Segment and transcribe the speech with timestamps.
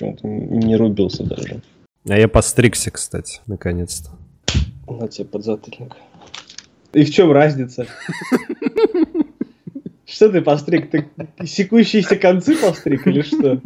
[0.00, 1.60] почему-то не рубился даже.
[2.08, 4.10] А я постригся, кстати, наконец-то.
[4.88, 5.94] На тебе подзатыльник.
[6.92, 7.86] И в чем разница?
[10.06, 10.90] Что ты постриг?
[10.90, 11.06] Ты
[11.46, 13.60] секущиеся концы постриг или что?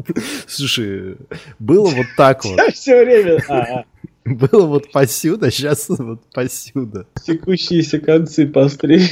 [0.46, 1.16] Слушай,
[1.58, 2.61] было вот так вот.
[2.75, 3.43] Все время.
[3.48, 3.85] А, а.
[4.27, 7.07] Было вот посюда, сейчас вот посюда.
[7.25, 9.03] Секущиеся концы постриг.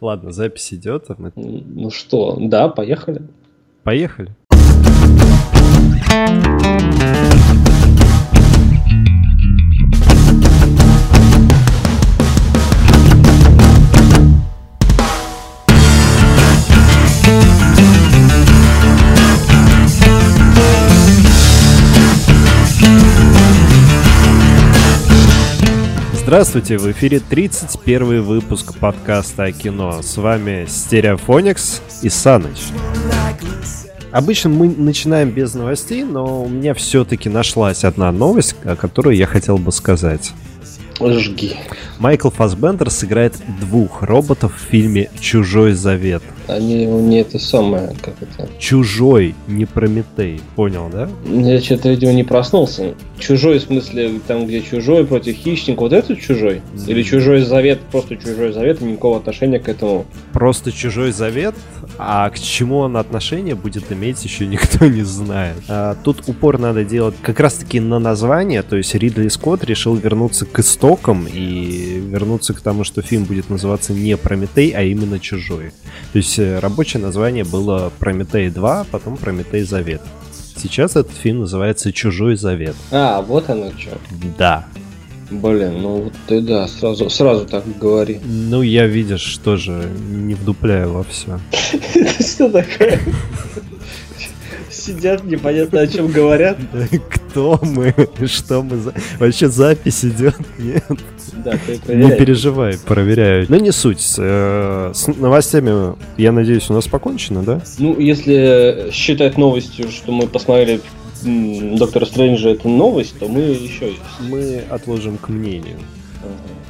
[0.00, 1.04] Ладно, запись идет.
[1.10, 3.22] а мы- Ну что, да, поехали.
[3.84, 4.34] Поехали.
[26.32, 30.02] Здравствуйте, в эфире 31 выпуск подкаста о кино.
[30.02, 32.58] С вами Стереофоникс и Саныч.
[34.12, 39.26] Обычно мы начинаем без новостей, но у меня все-таки нашлась одна новость, о которой я
[39.26, 40.32] хотел бы сказать.
[41.00, 41.56] Жги.
[41.98, 46.22] Майкл Фассбендер сыграет двух роботов в фильме «Чужой завет».
[46.48, 48.48] Они не это самое, как это.
[48.58, 50.40] Чужой, не Прометей.
[50.56, 51.08] Понял, да?
[51.24, 52.94] Я что-то, видимо, не проснулся.
[53.18, 56.62] Чужой, в смысле, там, где чужой против хищника, вот этот чужой?
[56.86, 60.06] Или чужой завет, просто чужой завет, и никакого отношения к этому.
[60.32, 61.54] Просто чужой завет,
[61.98, 65.56] а к чему он отношение будет иметь, еще никто не знает.
[65.68, 70.46] А, тут упор надо делать как раз-таки на название, то есть Ридли Скотт решил вернуться
[70.46, 75.72] к истокам и вернуться к тому, что фильм будет называться не Прометей, а именно Чужой.
[76.12, 80.02] То есть э, рабочее название было Прометей 2, потом Прометей Завет.
[80.56, 82.76] Сейчас этот фильм называется Чужой Завет.
[82.90, 83.98] А, вот оно что.
[84.38, 84.66] Да.
[85.30, 88.20] Блин, ну вот ты да, сразу, сразу так говори.
[88.22, 91.40] Ну, я, видишь, тоже не вдупляю во все.
[92.20, 93.00] Что такое?
[94.84, 96.58] Сидят, непонятно о чем говорят.
[97.08, 97.94] Кто мы?
[98.26, 98.92] Что мы за...
[99.20, 100.34] Вообще запись идет?
[100.58, 100.84] Нет.
[101.44, 103.46] Да, ты Не переживай, проверяю.
[103.48, 104.14] Но не суть.
[104.18, 107.60] Э, С новостями, я надеюсь, у нас покончено, да?
[107.78, 110.80] Ну, если считать новостью, что мы посмотрели
[111.24, 113.92] Доктора Стрэнджа, это новость, то мы еще.
[114.20, 115.78] Мы отложим к мнению.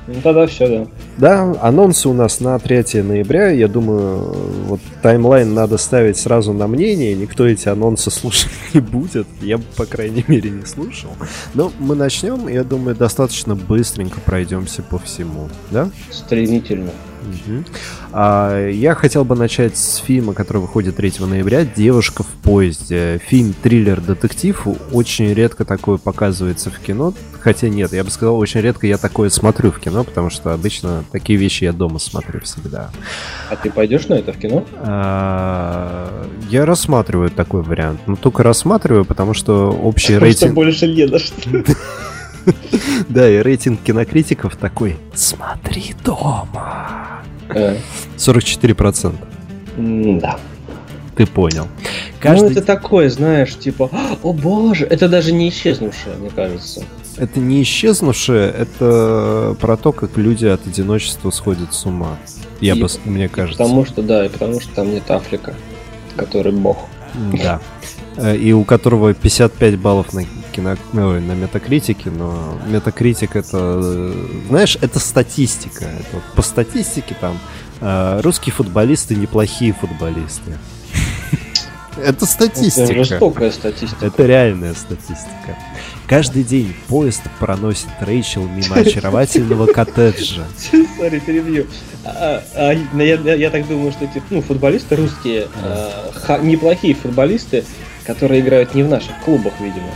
[0.08, 0.86] Ну тогда все, да.
[1.16, 3.50] Да, анонсы у нас на 3 ноября.
[3.50, 4.34] Я думаю,
[4.66, 7.14] вот таймлайн надо ставить сразу на мнение.
[7.14, 9.26] Никто эти анонсы слушать не будет.
[9.40, 11.10] Я бы, по крайней мере, не слушал.
[11.54, 15.48] Но мы начнем, я думаю, достаточно быстренько пройдемся по всему.
[15.70, 15.88] Да?
[16.10, 16.90] Стремительно.
[18.12, 23.20] А, я хотел бы начать с фильма, который выходит 3 ноября «Девушка в поезде».
[23.26, 24.66] Фильм триллер-детектив.
[24.92, 27.14] Очень редко такое показывается в кино.
[27.40, 31.04] Хотя нет, я бы сказал, очень редко я такое смотрю в кино, потому что обычно
[31.10, 32.90] такие вещи я дома смотрю всегда.
[33.50, 34.64] А ты пойдешь на это в кино?
[34.76, 38.00] А, я рассматриваю такой вариант.
[38.06, 40.54] Но только рассматриваю, потому что общий Потому что рейтинг...
[40.54, 41.34] больше не на что.
[43.08, 47.22] Да, и рейтинг кинокритиков такой «Смотри дома».
[47.48, 47.76] Э,
[48.16, 49.14] 44%.
[49.76, 50.38] м, Да.
[51.16, 51.64] Ты понял.
[51.66, 52.52] Ну, Каждый...
[52.52, 53.91] это такое, знаешь, типа,
[54.22, 56.84] о боже, это даже не исчезнувшее, мне кажется.
[57.19, 62.16] Это не исчезнувшее, это про то, как люди от одиночества сходят с ума.
[62.62, 63.58] Я И- бы, мне кажется.
[63.62, 65.52] Потому что, да, и потому что там нет Африка,
[66.16, 66.78] который бог.
[67.42, 67.60] Да.
[68.16, 70.20] Э, И у которого 55 баллов на
[70.52, 70.76] кино...
[70.94, 74.14] ой, на метакритике, но метакритик это, э,
[74.48, 75.84] знаешь, это статистика.
[75.86, 77.38] Это вот по статистике там
[77.80, 80.52] э, русские футболисты неплохие футболисты.
[81.96, 83.04] Это Это статистика.
[83.04, 84.06] жестокая статистика.
[84.06, 85.56] Это реальная статистика.
[86.06, 90.44] Каждый день поезд проносит Рэйчел мимо очаровательного коттеджа.
[90.98, 91.66] Сори, перебью.
[92.04, 96.94] А, а, я, я- я так думаю, что эти ну, футболисты русские, а, ха- неплохие
[96.94, 97.64] футболисты,
[98.04, 99.90] которые играют не в наших клубах, видимо.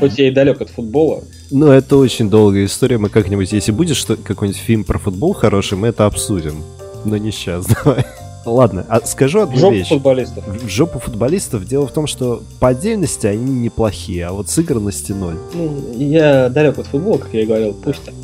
[0.00, 1.22] Хоть я и далек от футбола.
[1.50, 2.98] Ну, это очень долгая история.
[2.98, 6.62] Мы как-нибудь, если будет что какой-нибудь фильм про футбол хороший, мы это обсудим.
[7.04, 8.04] Но не сейчас, давай.
[8.46, 9.88] Ладно, а скажу В одну жопу вещь.
[9.88, 10.44] футболистов.
[10.46, 15.36] В жопу футболистов дело в том, что по отдельности они неплохие, а вот сыгранности ноль.
[15.54, 18.14] Ну, я далек от футбола, как я и говорил, пусть так.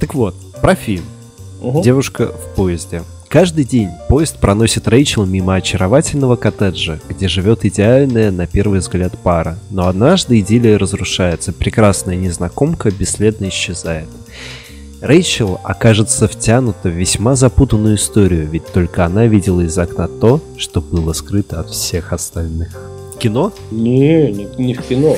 [0.00, 1.04] Так вот, про фильм.
[1.60, 1.82] Угу.
[1.82, 3.02] Девушка в поезде.
[3.34, 9.58] Каждый день поезд проносит Рэйчел мимо очаровательного коттеджа, где живет идеальная на первый взгляд пара.
[9.70, 14.06] Но однажды идиллия разрушается, прекрасная незнакомка бесследно исчезает.
[15.00, 20.80] Рэйчел окажется втянута в весьма запутанную историю, ведь только она видела из окна то, что
[20.80, 22.80] было скрыто от всех остальных.
[23.18, 23.52] Кино?
[23.72, 25.16] Не, не, не в кино.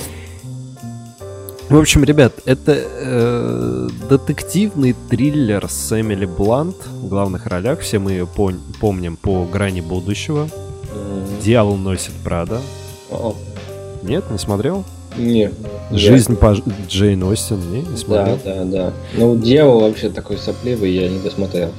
[1.69, 7.81] В общем, ребят, это э, детективный триллер с Эмили Блант в главных ролях.
[7.81, 10.49] Все мы ее пон- помним по «Грани будущего».
[10.95, 12.61] М, «Дьявол носит Прада».
[13.11, 13.35] о,
[14.03, 14.85] Нет, не смотрел?
[15.17, 15.51] Не.
[15.91, 16.39] Жизнь я...
[16.39, 18.39] по Джейн Остин, не, не смотрел?
[18.45, 18.93] Да, да, да.
[19.17, 21.73] Ну, дьявол вообще такой сопливый, я не досмотрел.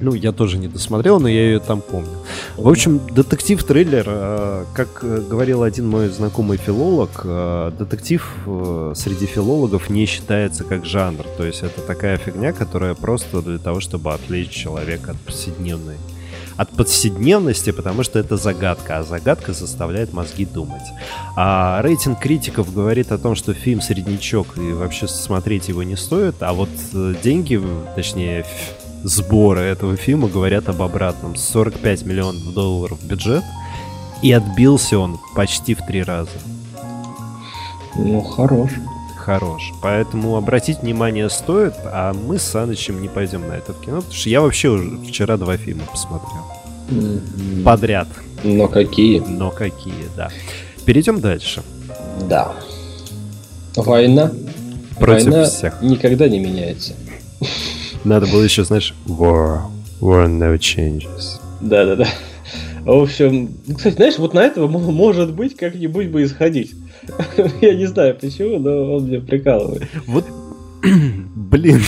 [0.00, 2.10] Ну, я тоже не досмотрел, но я ее там помню.
[2.56, 9.90] В общем, детектив-триллер, э, как говорил один мой знакомый филолог, э, детектив э, среди филологов
[9.90, 11.24] не считается как жанр.
[11.36, 15.96] То есть это такая фигня, которая просто для того, чтобы отвлечь человека от повседневной
[16.56, 20.84] от повседневности, потому что это загадка, а загадка заставляет мозги думать.
[21.36, 26.36] А рейтинг критиков говорит о том, что фильм среднячок и вообще смотреть его не стоит,
[26.42, 26.68] а вот
[27.24, 27.60] деньги,
[27.96, 28.46] точнее
[29.04, 31.36] сборы этого фильма говорят об обратном.
[31.36, 33.44] 45 миллионов долларов бюджет,
[34.22, 36.30] и отбился он почти в три раза.
[37.96, 38.70] Ну, хорош.
[39.16, 39.72] Хорош.
[39.80, 44.12] Поэтому обратить внимание стоит, а мы с Санычем не пойдем на это в кино, потому
[44.12, 46.42] что я вообще уже вчера два фильма посмотрел.
[46.90, 47.62] Mm-hmm.
[47.62, 48.08] Подряд.
[48.42, 49.20] Но какие?
[49.20, 50.30] Но какие, да.
[50.84, 51.62] Перейдем дальше.
[52.28, 52.52] Да.
[53.76, 54.30] Война.
[54.98, 55.80] Против Война всех.
[55.80, 56.94] никогда не меняется.
[58.04, 59.62] Надо было еще, знаешь, war,
[60.00, 61.40] war never changes.
[61.60, 62.06] Да-да-да.
[62.84, 66.74] В общем, кстати, знаешь, вот на этого может быть как-нибудь бы исходить.
[67.62, 69.84] Я не знаю почему, но он меня прикалывает.
[70.06, 70.26] Вот,
[71.34, 71.80] блин,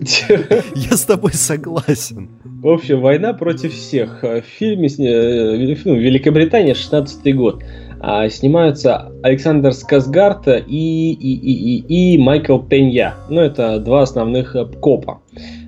[0.74, 2.28] я с тобой согласен.
[2.44, 4.22] В общем, война против всех.
[4.22, 7.62] В фильме э, ну, Великобритания, 16 год.
[8.02, 13.14] А, снимаются Александр Сказгард и, и, и, и, и Майкл Пенья.
[13.28, 15.20] Ну, это два основных э, копа.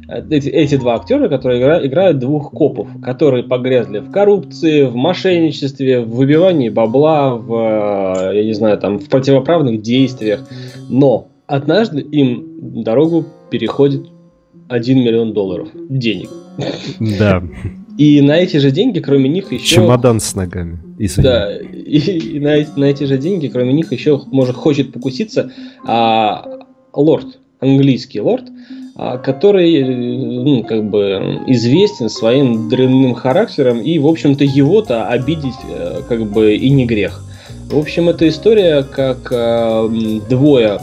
[0.08, 4.96] Э, эти, эти два актера, которые игра, играют двух копов, которые погрязли в коррупции, в
[4.96, 10.48] мошенничестве, в выбивании бабла, в, э, я не знаю, там, в противоправных действиях.
[10.88, 14.06] Но однажды им дорогу переходит
[14.68, 16.30] 1 миллион долларов денег.
[17.18, 17.42] Да.
[18.02, 19.76] И на эти же деньги, кроме них, еще...
[19.76, 20.80] Чемодан с ногами.
[20.98, 21.22] Извини.
[21.22, 25.52] Да, и, и на, на эти же деньги, кроме них, еще может хочет покуситься
[25.86, 28.46] а, лорд, английский лорд,
[28.96, 36.00] а, который, ну, как бы, известен своим дрянным характером, и, в общем-то, его-то обидеть, э,
[36.08, 37.22] как бы, и не грех.
[37.72, 39.88] В общем, эта история, как э,
[40.28, 40.78] двое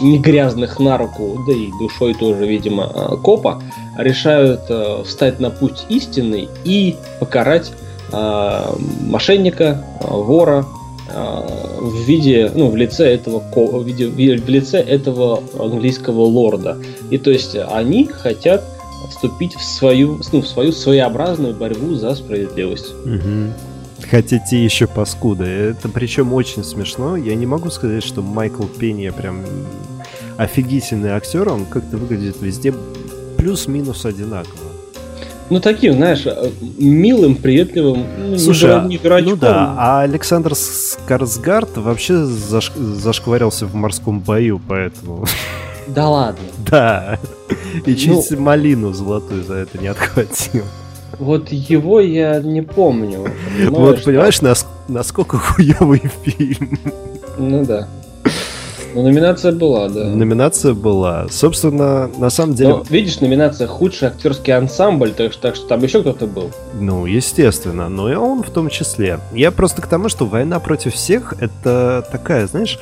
[0.00, 3.62] не грязных на руку, да и душой тоже, видимо, э, копа,
[3.98, 7.72] решают э, встать на путь истинный и покарать
[8.10, 8.60] э,
[9.02, 10.64] мошенника, э, вора
[11.12, 11.42] э,
[11.82, 16.78] в виде, ну, в лице этого, в, виде, в лице этого английского лорда.
[17.10, 18.64] И то есть они хотят
[19.10, 22.94] вступить в свою, ну, в свою своеобразную борьбу за справедливость.
[23.04, 23.73] Угу.
[24.10, 25.44] Хотите еще паскуды.
[25.44, 27.16] Это причем очень смешно.
[27.16, 29.42] Я не могу сказать, что Майкл Пенни прям
[30.36, 31.48] офигительный актер.
[31.48, 32.74] Он как-то выглядит везде
[33.36, 34.64] плюс-минус одинаково.
[35.50, 36.24] Ну, таким, знаешь,
[36.78, 42.72] милым, приветливым, ну, Слушай, не, не ну да, а Александр Скарсгард вообще заш...
[42.74, 45.26] зашкварился в морском бою, поэтому...
[45.86, 46.40] Да ладно.
[46.70, 47.18] Да.
[47.84, 48.40] И чуть ну...
[48.40, 50.64] малину золотую за это не отхватил.
[51.18, 53.26] Вот его я не помню.
[53.70, 56.78] Вот понимаешь, нас, насколько хуёвый фильм.
[57.38, 57.88] Ну да.
[58.94, 60.04] Ну, номинация была, да.
[60.04, 61.26] Номинация была.
[61.28, 62.70] Собственно, на самом деле...
[62.70, 66.52] Но, видишь, номинация худший актерский ансамбль, так что, так что там еще кто-то был.
[66.78, 69.18] Ну, естественно, но и он в том числе.
[69.32, 72.78] Я просто к тому, что «Война против всех»— это такая, знаешь,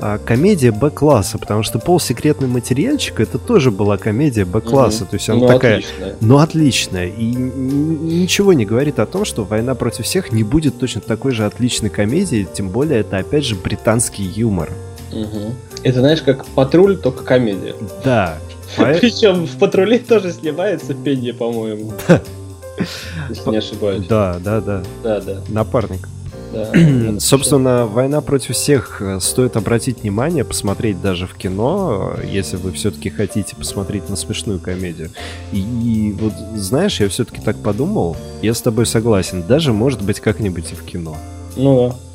[0.00, 5.10] а, комедия Б-класса, потому что полусекретный материальчик это тоже была комедия Б-класса, угу.
[5.10, 6.16] то есть она ну, такая, отличная.
[6.20, 11.00] но отличная и ничего не говорит о том, что «Война против всех» не будет точно
[11.00, 14.70] такой же отличной комедией, тем более это опять же британский юмор.
[15.12, 15.54] Угу.
[15.82, 17.74] Это знаешь как патруль, только комедия.
[18.04, 18.38] Да.
[18.76, 21.92] Причем в патруле тоже снимается Пенни, по-моему.
[23.28, 24.06] Если не ошибаюсь.
[24.06, 24.82] Да, да, да.
[25.02, 25.40] Да, да.
[25.48, 26.08] Напарник.
[27.20, 32.72] Собственно, «Война против всех» э, стоит обратить внимание, посмотреть даже в кино, э, если вы
[32.72, 35.10] все-таки хотите посмотреть на смешную комедию.
[35.52, 40.20] И, и вот, знаешь, я все-таки так подумал, я с тобой согласен, даже может быть
[40.20, 41.16] как-нибудь и в кино.
[41.56, 42.07] Ну да.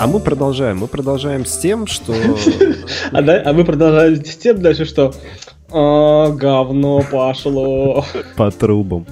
[0.00, 0.78] А мы продолжаем.
[0.78, 2.14] Мы продолжаем с тем, что...
[3.12, 5.12] А, а мы продолжаем с тем дальше, что...
[5.70, 8.04] А, говно пошло.
[8.36, 9.06] По трубам.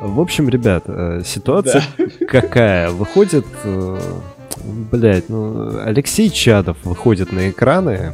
[0.00, 2.04] В общем, ребят, э, ситуация да.
[2.28, 2.90] какая?
[2.90, 4.00] Выходит, э,
[4.90, 8.12] блядь, ну, Алексей Чадов выходит на экраны.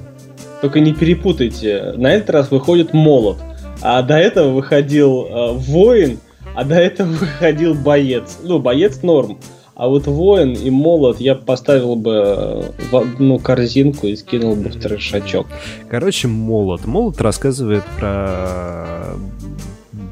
[0.61, 1.95] Только не перепутайте.
[1.97, 3.39] На этот раз выходит молот.
[3.81, 6.19] А до этого выходил э, воин,
[6.55, 8.39] а до этого выходил боец.
[8.43, 9.39] Ну, боец норм.
[9.81, 14.69] А вот воин и молот я поставил бы э, в одну корзинку и скинул бы
[14.69, 15.47] в трешачок.
[15.89, 16.85] Короче, молот.
[16.85, 19.17] Молот рассказывает про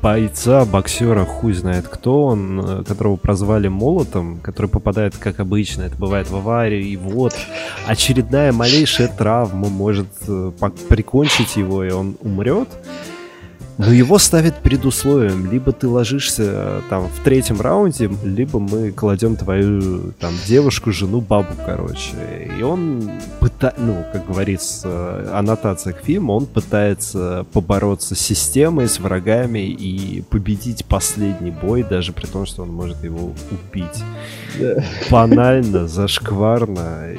[0.02, 5.96] бойца, боксера, хуй знает кто он, э, которого прозвали молотом, который попадает, как обычно, это
[5.96, 7.34] бывает в аварию, и вот
[7.86, 10.50] очередная малейшая травма может э,
[10.88, 12.68] прикончить его, и он умрет.
[13.78, 18.90] Но его ставят перед условием, либо ты ложишься э, там в третьем раунде, либо мы
[18.90, 22.10] кладем твою там девушку, жену, бабу, короче.
[22.58, 23.08] И он
[23.38, 30.22] пытается, ну, как говорится, аннотация к фильму, он пытается побороться с системой, с врагами и
[30.22, 34.02] победить последний бой, даже при том, что он может его убить.
[34.58, 34.82] Да.
[35.08, 37.10] Банально, зашкварно.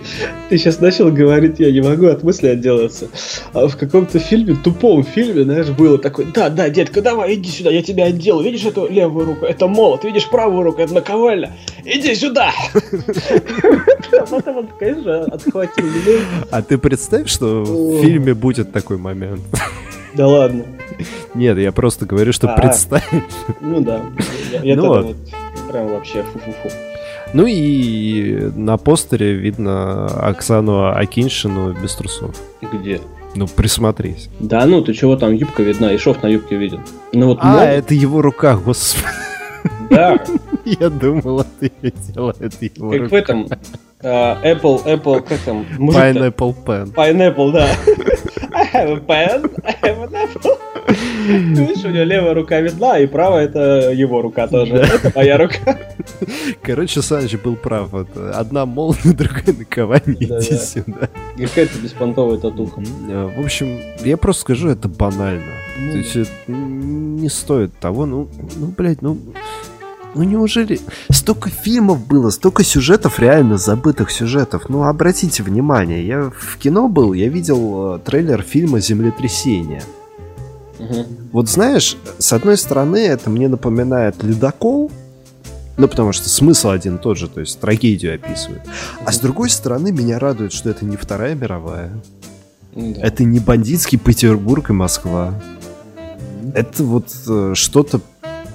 [0.50, 3.08] Ты сейчас начал говорить, я не могу от мысли отделаться.
[3.54, 7.72] А в каком-то фильме, тупом фильме, знаешь, было такое, да, да, детка, давай, иди сюда,
[7.72, 8.46] я тебя отделаю.
[8.46, 9.46] Видишь эту левую руку?
[9.46, 10.04] Это молот.
[10.04, 10.82] Видишь правую руку?
[10.82, 11.52] Это наковальня.
[11.86, 12.52] Иди сюда!
[14.20, 15.86] А потом он, конечно, отхватил.
[16.52, 19.42] А ты представь, что в фильме будет такой момент.
[20.14, 20.66] Да ладно.
[21.36, 23.08] Нет, я просто говорю, что а, представь.
[23.62, 24.02] Ну да.
[24.64, 25.16] Я ну вот.
[25.72, 26.70] Прям вообще фу-фу-фу.
[27.34, 32.36] Ну и на постере видно Оксану Акиншину без трусов.
[32.62, 33.00] Где?
[33.36, 34.30] Ну, присмотрись.
[34.40, 36.82] Да ну, ты чего там, юбка видна, и шов на юбке виден.
[37.14, 37.62] Ну, вот а, мод...
[37.64, 39.06] это его рука, господи.
[39.90, 40.18] Да.
[40.66, 43.10] Я думал, ты видела это его Как рука.
[43.10, 43.48] в этом,
[44.02, 45.66] uh, Apple, Apple, как там?
[45.78, 46.94] Pineapple Pen.
[46.94, 47.70] Pineapple, да.
[48.54, 50.59] I have a pen, I have an apple.
[51.30, 54.76] Видишь, у него левая рука видна, и правая это его рука тоже.
[54.76, 55.78] Это моя рука.
[56.62, 57.94] Короче, Саныч был прав.
[57.94, 60.16] Это одна молния, другая наковальня.
[60.20, 60.42] Иди да.
[60.42, 61.10] сюда.
[61.38, 62.82] Какая-то беспонтовая татуха.
[63.10, 65.54] А, в общем, я просто скажу, это банально.
[65.80, 65.92] Ну...
[65.92, 69.18] То есть это не стоит того, ну, ну, блядь, ну...
[70.16, 70.80] Ну неужели
[71.12, 74.68] столько фильмов было, столько сюжетов, реально забытых сюжетов.
[74.68, 79.84] Ну обратите внимание, я в кино был, я видел э, трейлер фильма «Землетрясение».
[80.80, 81.06] Угу.
[81.34, 84.92] Вот знаешь, с одной стороны, это мне напоминает ледокол,
[85.78, 88.62] ну, потому что смысл один тот же, то есть трагедию описывает.
[89.06, 91.92] А с другой стороны, меня радует, что это не Вторая мировая.
[92.76, 93.02] Ну да.
[93.02, 95.34] Это не бандитский Петербург и Москва.
[96.54, 98.02] Это вот э, что-то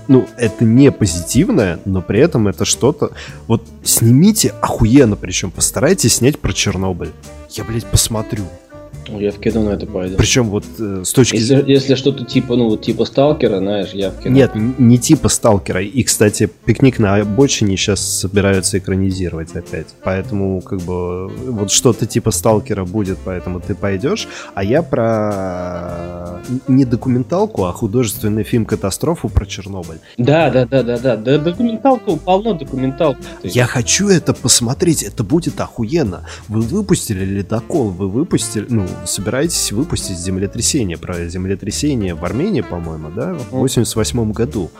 [0.07, 3.13] ну, это не позитивное, но при этом это что-то...
[3.47, 7.13] Вот снимите охуенно, причем постарайтесь снять про Чернобыль.
[7.51, 8.45] Я, блядь, посмотрю.
[9.09, 10.17] Я в кино на это пойду.
[10.17, 11.75] Причем вот э, с точки зрения...
[11.75, 14.35] Если что-то типа, ну, вот типа сталкера, знаешь, я в кино.
[14.35, 15.83] Нет, не типа сталкера.
[15.83, 19.89] И, кстати, пикник на обочине сейчас собираются экранизировать опять.
[20.03, 24.29] Поэтому, как бы, вот что-то типа сталкера будет, поэтому ты пойдешь.
[24.55, 29.99] А я про не документалку, а художественный фильм «Катастрофу» про Чернобыль.
[30.19, 31.17] Да, да, да, да, да.
[31.17, 33.21] Да, документалку, полно документалку.
[33.43, 36.27] Я хочу это посмотреть, это будет охуенно.
[36.49, 43.35] Вы выпустили ледокол, вы выпустили, ну, собираетесь выпустить землетрясение, про землетрясение в Армении, по-моему, да,
[43.35, 44.71] в 88 году.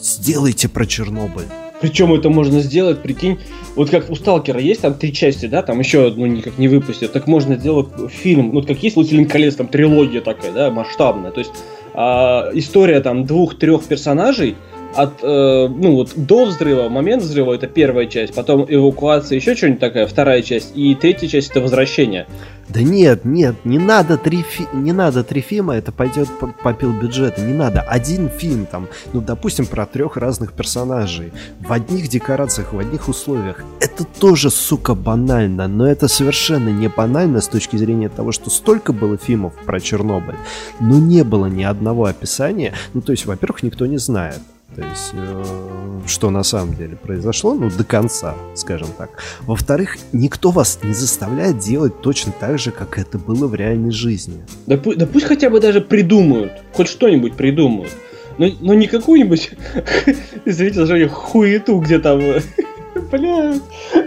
[0.00, 1.46] Сделайте про Чернобыль.
[1.80, 3.38] Причем это можно сделать, прикинь,
[3.74, 7.12] вот как у Сталкера есть там три части, да, там еще одну никак не выпустят,
[7.12, 11.40] так можно сделать фильм, ну, как есть «Властелин колец», там трилогия такая, да, масштабная, то
[11.40, 11.52] есть
[11.92, 14.56] а, история там двух-трех персонажей,
[14.96, 19.80] от, э, ну вот, до взрыва, момент взрыва это первая часть, потом эвакуация, еще что-нибудь
[19.80, 22.26] такая, вторая часть, и третья часть это возвращение.
[22.68, 24.66] Да нет, нет, не надо три, фи...
[24.72, 27.82] не надо три фильма, это пойдет по, попил бюджета, не надо.
[27.82, 33.62] Один фильм там, ну, допустим, про трех разных персонажей, в одних декорациях, в одних условиях.
[33.80, 38.92] Это тоже, сука, банально, но это совершенно не банально с точки зрения того, что столько
[38.92, 40.36] было фильмов про Чернобыль,
[40.80, 42.72] но не было ни одного описания.
[42.94, 44.38] Ну, то есть, во-первых, никто не знает.
[44.74, 45.44] То есть, э,
[46.06, 49.22] что на самом деле произошло, ну, до конца, скажем так.
[49.42, 54.42] Во-вторых, никто вас не заставляет делать точно так же, как это было в реальной жизни.
[54.66, 57.92] Да, да пусть хотя бы даже придумают, хоть что-нибудь придумают.
[58.38, 59.52] Но, но не какую-нибудь,
[60.44, 62.20] извините за хуету, где там
[63.14, 63.54] Бля,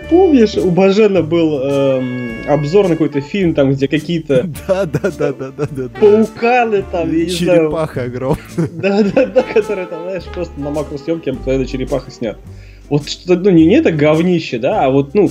[0.09, 4.49] помнишь, у Бажена был эм, обзор на какой-то фильм, там, где какие-то...
[4.67, 5.89] Да, да, да, да, да, да.
[5.97, 7.59] Пауканы там, я не знаю.
[7.59, 8.43] Черепаха огромная.
[8.73, 12.37] Да, да, да, которые там, знаешь, просто на макросъемке когда черепаха снят.
[12.89, 15.29] Вот что, ну, не, не это говнище, да, а вот, ну,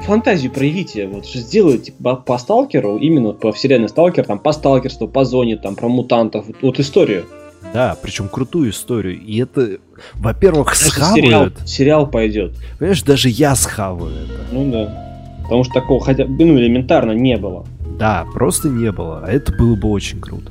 [0.00, 5.24] фантазию проявите, вот сделайте по, по сталкеру, именно по вселенной сталкер, там, по сталкерству, по
[5.24, 7.26] зоне, там, про мутантов, вот, вот историю.
[7.72, 9.18] Да, причем крутую историю.
[9.18, 9.78] И это,
[10.14, 11.24] во-первых, схавают.
[11.24, 12.52] Сериал, сериал пойдет.
[12.78, 14.40] Понимаешь, даже я схаваю это.
[14.52, 15.38] Ну да.
[15.42, 17.64] Потому что такого хотя бы, ну, элементарно не было.
[17.98, 19.22] Да, просто не было.
[19.24, 20.50] А это было бы очень круто.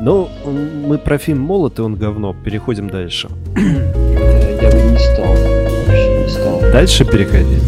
[0.00, 0.28] Ну,
[0.86, 2.34] мы про фильм «Молот» и он говно.
[2.44, 3.28] Переходим дальше.
[3.56, 5.26] Я бы не стал.
[5.86, 6.60] Вообще не стал.
[6.72, 7.58] Дальше переходи.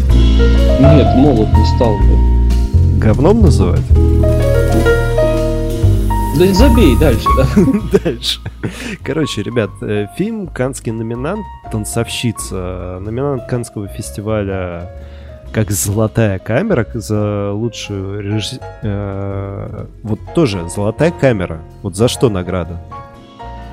[0.79, 2.99] Нет, «Молот» не стал бы.
[2.99, 3.81] Говном называть?
[6.37, 7.99] Да забей дальше, да.
[8.03, 8.39] Дальше.
[9.03, 14.91] Короче, ребят, э, фильм «Канский номинант», «Танцовщица», номинант Канского фестиваля
[15.51, 18.59] как золотая камера за лучшую режи...
[18.83, 21.61] э, вот тоже золотая камера.
[21.81, 22.83] Вот за что награда?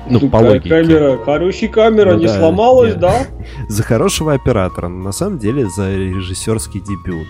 [0.09, 0.69] Ну, по логике.
[0.69, 2.99] Камера, хорошая камера, ну, не да, сломалась, нет.
[2.99, 3.27] да?
[3.69, 7.27] За хорошего оператора, на самом деле за режиссерский дебют.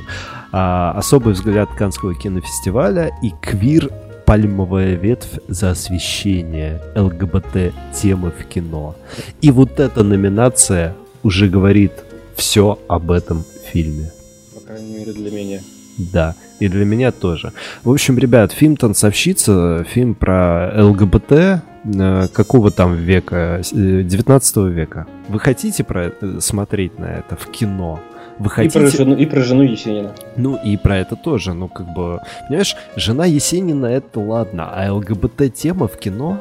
[0.51, 3.89] А, особый взгляд Канского кинофестиваля и квир
[4.25, 8.95] пальмовая ветвь за освещение ЛГБТ-темы в кино.
[9.41, 11.91] И вот эта номинация уже говорит
[12.35, 14.11] все об этом фильме.
[14.53, 15.59] По крайней мере, для меня.
[15.97, 17.53] Да, и для меня тоже.
[17.83, 23.61] В общем, ребят, фильм «Танцовщица», фильм про ЛГБТ, э, какого там века?
[23.71, 25.07] 19 э, века.
[25.29, 28.01] Вы хотите про это, смотреть на это в кино?
[28.39, 28.79] Вы хотите...
[28.79, 30.13] и, про жену, и про жену Есенина.
[30.35, 31.53] Ну, и про это тоже.
[31.53, 36.39] Ну, как бы, понимаешь, жена Есенина это ладно, а ЛГБТ-тема в кино?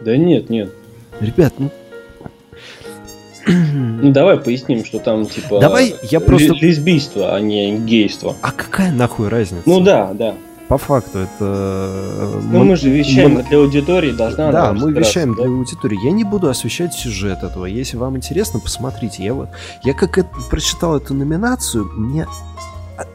[0.00, 0.70] Да нет, нет.
[1.20, 1.70] Ребят, ну,
[3.46, 8.36] ну давай поясним, что там типа давай я просто лесбийство, а не гейство.
[8.42, 9.62] А какая нахуй разница?
[9.66, 10.34] Ну да, да.
[10.68, 11.90] По факту это...
[12.42, 13.42] Ну мы, мы же вещаем мы...
[13.42, 15.42] для аудитории, должна Да, мы вещаем да?
[15.42, 15.98] для аудитории.
[16.04, 17.64] Я не буду освещать сюжет этого.
[17.64, 19.24] Если вам интересно, посмотрите.
[19.24, 19.48] Я вот,
[19.82, 22.26] я как это, прочитал эту номинацию, мне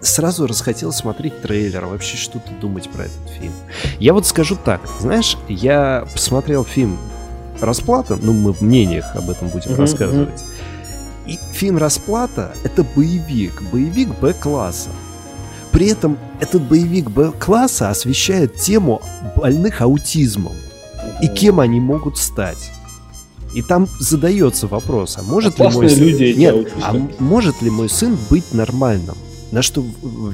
[0.01, 3.53] сразу расхотелось смотреть трейлер, вообще что-то думать про этот фильм.
[3.99, 6.97] Я вот скажу так, знаешь, я посмотрел фильм
[7.61, 10.43] «Расплата», ну, мы в мнениях об этом будем uh-huh, рассказывать.
[11.27, 14.89] И фильм «Расплата»— это боевик, боевик Б-класса.
[15.73, 19.01] При этом этот боевик Б-класса освещает тему
[19.35, 20.53] больных аутизмом
[21.21, 22.71] и кем они могут стать.
[23.55, 25.99] И там задается вопрос, а может ли мой сын...
[25.99, 29.15] люди Нет, а может ли мой сын быть нормальным?
[29.51, 29.83] На что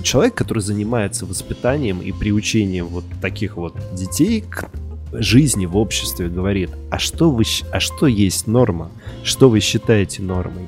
[0.04, 4.70] человек, который занимается воспитанием и приучением вот таких вот детей к
[5.12, 8.92] жизни в обществе, говорит, а что вы, а что есть норма?
[9.24, 10.68] Что вы считаете нормой?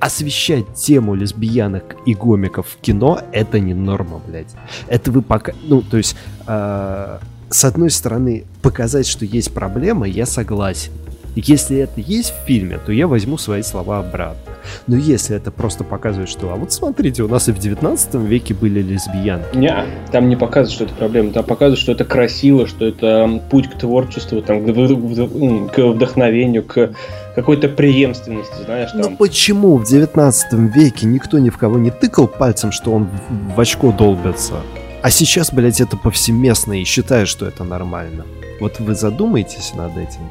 [0.00, 4.54] Освещать тему лесбиянок и гомиков в кино это не норма, блядь.
[4.88, 5.52] Это вы пока...
[5.62, 7.18] Ну, то есть, э,
[7.50, 10.92] с одной стороны, показать, что есть проблема, я согласен.
[11.36, 14.52] Если это есть в фильме, то я возьму свои слова обратно.
[14.86, 18.54] Но если это просто показывает, что а вот смотрите, у нас и в 19 веке
[18.54, 19.56] были лесбиянки.
[19.56, 21.32] Не, там не показывают, что это проблема.
[21.32, 26.94] Там показывают, что это красиво, что это путь к творчеству, там, к вдохновению, к
[27.34, 28.92] какой-то преемственности, знаешь.
[28.92, 29.00] Там.
[29.00, 33.08] Ну почему в 19 веке никто ни в кого не тыкал пальцем, что он
[33.54, 34.54] в очко долбится?
[35.02, 38.24] А сейчас, блядь, это повсеместно и считаю, что это нормально.
[38.60, 40.22] Вот вы задумаетесь над этим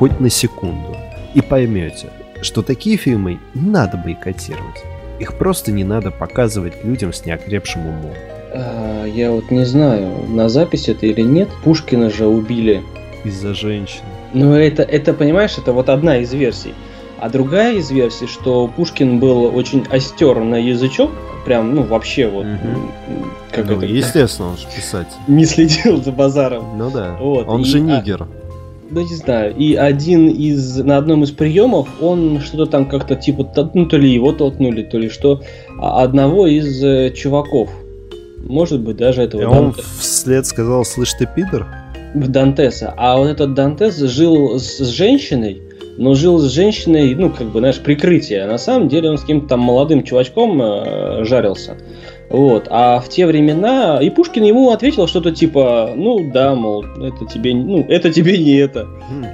[0.00, 0.96] хоть на секунду
[1.34, 2.08] и поймете,
[2.40, 4.82] что такие фильмы не надо бойкотировать.
[5.18, 8.14] Их просто не надо показывать людям с неокрепшим умом.
[8.54, 11.50] А, я вот не знаю, на записи это или нет.
[11.62, 12.82] Пушкина же убили.
[13.24, 14.00] Из-за женщин.
[14.32, 16.72] Ну, это, это, понимаешь, это вот одна из версий.
[17.18, 21.10] А другая из версий, что Пушкин был очень остер на язычок,
[21.44, 22.46] прям, ну, вообще вот...
[22.46, 23.26] Угу.
[23.52, 25.08] Как ну, это, естественно, он же писать.
[25.26, 26.78] Не следил за базаром.
[26.78, 27.46] Ну да, вот.
[27.46, 28.22] он и, же а нигер.
[28.22, 28.39] А,
[28.90, 29.54] ну не знаю.
[29.56, 34.10] И один из на одном из приемов он что-то там как-то типа ну то ли
[34.10, 35.42] его толкнули, то ли что
[35.78, 37.70] а одного из э, чуваков.
[38.44, 39.42] Может быть даже этого.
[39.42, 41.66] И он вслед сказал, слышь ты пидор?
[42.14, 42.94] В Дантеса.
[42.96, 45.62] А вот этот Дантес жил с, женщиной,
[45.98, 48.44] но жил с женщиной, ну, как бы, знаешь, прикрытие.
[48.44, 51.76] А на самом деле он с каким-то там молодым чувачком э, жарился.
[52.30, 52.68] Вот.
[52.70, 57.54] А в те времена и Пушкин ему ответил что-то типа, ну да, мол, это тебе,
[57.54, 58.86] ну, это тебе не это.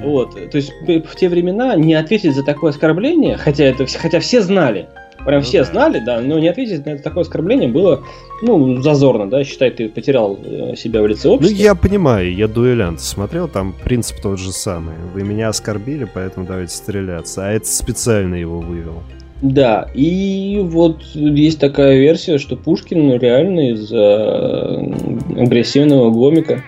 [0.03, 0.35] Вот.
[0.51, 4.89] То есть в те времена не ответить за такое оскорбление, хотя это хотя все знали,
[5.27, 5.65] прям ну, все да.
[5.65, 8.03] знали, да, но не ответить на это такое оскорбление было,
[8.43, 11.55] ну, зазорно, да, считай, ты потерял э, себя в лице общества.
[11.55, 14.95] Ну, я понимаю, я дуэлянт смотрел, там принцип тот же самый.
[15.13, 17.47] Вы меня оскорбили, поэтому давайте стреляться.
[17.47, 19.03] А это специально его вывел.
[19.43, 26.63] Да, и вот есть такая версия, что Пушкин реально из э, агрессивного гомика.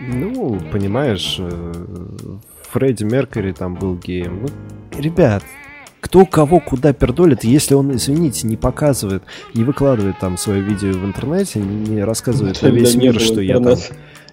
[0.00, 1.72] Ну, понимаешь, э,
[2.70, 4.40] Фредди Меркьюри там был геем.
[4.42, 5.44] Ну, ребят,
[6.00, 9.22] кто кого куда пердолит, если он, извините, не показывает,
[9.54, 13.76] не выкладывает там свое видео в интернете, не рассказывает на весь мир, что я там...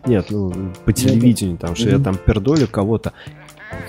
[0.05, 0.51] Нет, ну,
[0.85, 3.13] по телевидению там, что я там пердолю кого-то.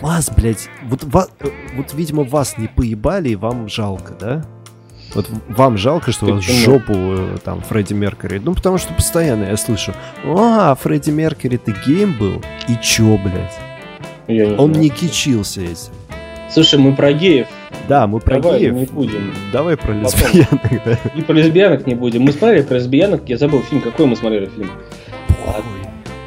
[0.01, 1.31] Вас, блядь, вот, вас,
[1.75, 4.44] вот, видимо, вас не поебали, и вам жалко, да?
[5.14, 8.38] Вот вам жалко, что вас жопу э, там Фредди Меркьюри.
[8.38, 9.92] Ну, потому что постоянно я слышу,
[10.25, 12.42] а, Фредди Меркьюри, ты гейм был?
[12.68, 13.59] И чё, блядь?
[14.29, 14.79] Я не Он знаю.
[14.85, 15.92] не кичился этим.
[16.51, 17.48] Слушай, мы про геев.
[17.88, 18.75] Да, мы про Давай геев.
[18.75, 19.35] не будем.
[19.53, 20.98] Давай про лесбиянок, да.
[21.14, 22.22] И про лесбиянок не будем.
[22.22, 24.70] Мы смотрели про лесбиянок, я забыл фильм, какой мы смотрели фильм.
[25.44, 25.82] Похуй.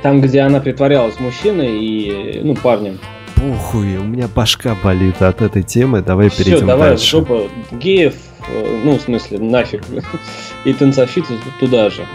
[0.06, 3.00] Там, где она притворялась мужчиной и, ну, парнем.
[3.36, 7.10] Похуй, у меня башка болит от этой темы, давай Все, перейдем давай, дальше.
[7.10, 8.14] жопа геев,
[8.48, 9.82] э, ну, в смысле, нафиг,
[10.64, 12.06] и танцовщицы туда же.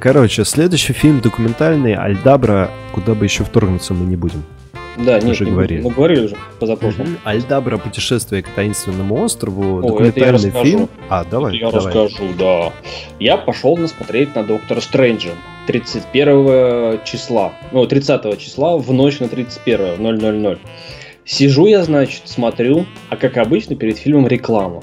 [0.00, 4.42] Короче, следующий фильм документальный Альдабра, куда бы еще вторгнуться мы не будем.
[4.96, 5.82] Да, нет, уже не говорили.
[5.82, 7.18] Мы говорили уже позапрошлом.
[7.22, 9.80] Альдабра путешествие к таинственному острову.
[9.80, 10.88] О, документальный это я фильм.
[11.10, 11.54] А, давай.
[11.54, 11.86] Это я давай.
[11.86, 12.72] расскажу, да.
[13.18, 15.32] Я пошел насмотреть на Доктора Стрэнджа
[15.66, 17.52] 31 числа.
[17.70, 20.58] Ну, 30 числа в ночь на 31 000.
[21.26, 24.82] Сижу я, значит, смотрю, а как обычно перед фильмом реклама.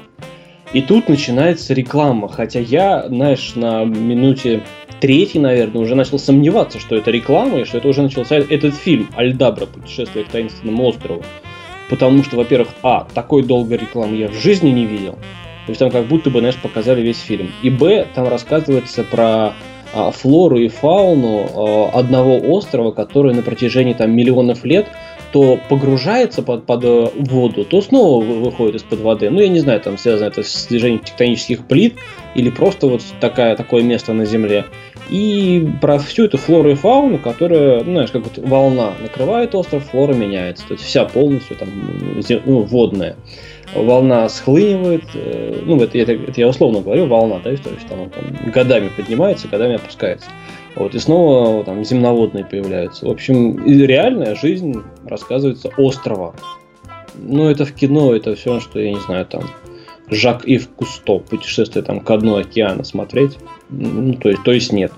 [0.73, 4.63] И тут начинается реклама, хотя я, знаешь, на минуте
[4.99, 9.07] третий, наверное, уже начал сомневаться, что это реклама, и что это уже начался этот фильм
[9.15, 9.65] «Альдабра.
[9.65, 11.23] Путешествие к таинственному острову».
[11.89, 15.13] Потому что, во-первых, а, такой долгой рекламы я в жизни не видел.
[15.13, 17.51] То есть там как будто бы, знаешь, показали весь фильм.
[17.61, 19.53] И б, там рассказывается про
[19.93, 24.87] а, флору и фауну а, одного острова, который на протяжении там миллионов лет
[25.31, 29.29] то погружается под, под э, воду, то снова выходит из-под воды.
[29.29, 31.95] Ну, я не знаю, там связано это с движением тектонических плит
[32.35, 34.65] или просто вот такая, такое место на Земле.
[35.09, 39.85] И про всю эту флору и фауну, которая, ну, знаешь, как вот волна накрывает остров,
[39.89, 40.67] флора меняется.
[40.67, 41.69] То есть вся полностью там
[42.45, 43.15] ну, водная.
[43.75, 48.09] Волна схлынивает, э, ну, это, это, это я условно говорю, волна, да, то есть там,
[48.09, 50.29] там годами поднимается, годами опускается.
[50.77, 53.07] Вот, и снова там земноводные появляются.
[53.07, 56.35] В общем, реальная жизнь рассказывается острова.
[57.15, 59.43] Ну, это в кино, это все, что, я не знаю, там,
[60.09, 63.37] Жак Ив Кусто, путешествие там к дну океана смотреть.
[63.69, 64.91] Ну, то есть, то есть нет.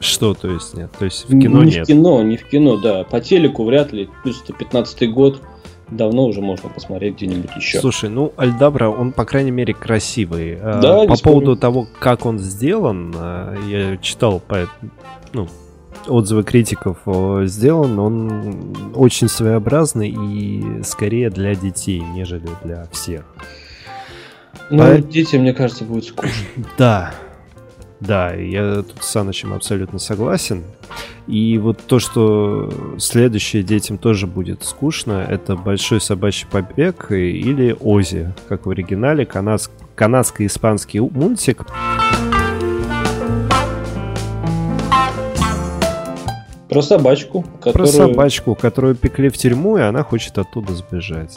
[0.00, 0.90] Что, то есть нет?
[0.98, 1.84] То есть в кино не нет?
[1.84, 3.04] в кино, не в кино, да.
[3.04, 4.08] По телеку вряд ли.
[4.22, 5.40] Плюс это 15 год.
[5.96, 7.80] Давно уже можно посмотреть где-нибудь еще.
[7.80, 10.58] Слушай, ну Альдабра, он, по крайней мере, красивый.
[10.60, 14.68] А, да, По поводу того, как он сделан, а, я читал по,
[15.32, 15.48] ну,
[16.06, 16.98] отзывы критиков
[17.44, 23.24] сделан, он очень своеобразный и скорее для детей, нежели для всех.
[24.70, 24.98] Ну, По...
[24.98, 26.46] детям, мне кажется, будет скучно.
[26.78, 27.12] Да,
[28.02, 30.64] да, я тут с Санычем абсолютно согласен.
[31.28, 38.34] И вот то, что следующее детям тоже будет скучно, это «Большой собачий побег» или «Ози»,
[38.48, 39.70] как в оригинале, канадск...
[39.94, 41.64] канадско-испанский мультик.
[46.68, 47.72] Про собачку, которую...
[47.72, 51.36] Про собачку, которую пекли в тюрьму, и она хочет оттуда сбежать.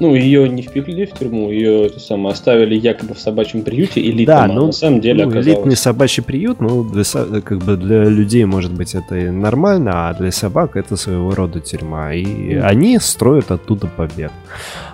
[0.00, 4.26] Ну, ее не впекли в тюрьму, ее это самое, оставили якобы в собачьем приюте элитном,
[4.26, 5.58] да, ну, а на самом деле ну, оказалось...
[5.58, 7.04] элитный собачий приют, ну, для,
[7.40, 11.60] как бы для людей, может быть, это и нормально, а для собак это своего рода
[11.60, 12.12] тюрьма.
[12.14, 12.60] И mm.
[12.62, 14.32] они строят оттуда побег.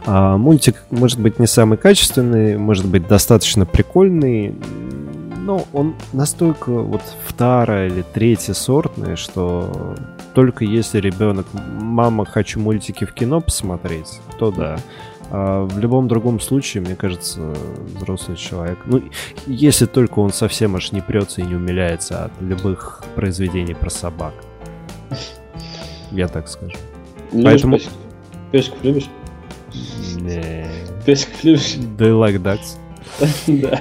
[0.04, 4.54] А, мультик, может быть, не самый качественный, может быть, достаточно прикольный,
[5.40, 9.96] но он настолько вот вторая или третья сортный, что
[10.34, 14.78] только если ребенок, мама, хочу мультики в кино посмотреть, то да.
[15.32, 17.54] А в любом другом случае, мне кажется,
[17.96, 18.78] взрослый человек.
[18.86, 19.02] Ну,
[19.46, 24.34] если только он совсем аж не прется и не умиляется от любых произведений про собак.
[26.10, 26.76] Я так скажу.
[27.32, 27.76] Любишь Поэтому...
[27.76, 27.96] песиков?
[28.50, 29.10] Песиков любишь?
[30.16, 30.66] Не.
[31.06, 31.76] Песиков любишь?
[31.76, 32.76] Do you like ducks?
[33.46, 33.80] да.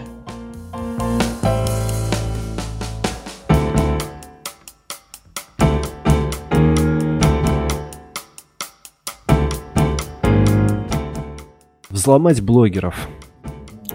[11.99, 13.09] Взломать блогеров.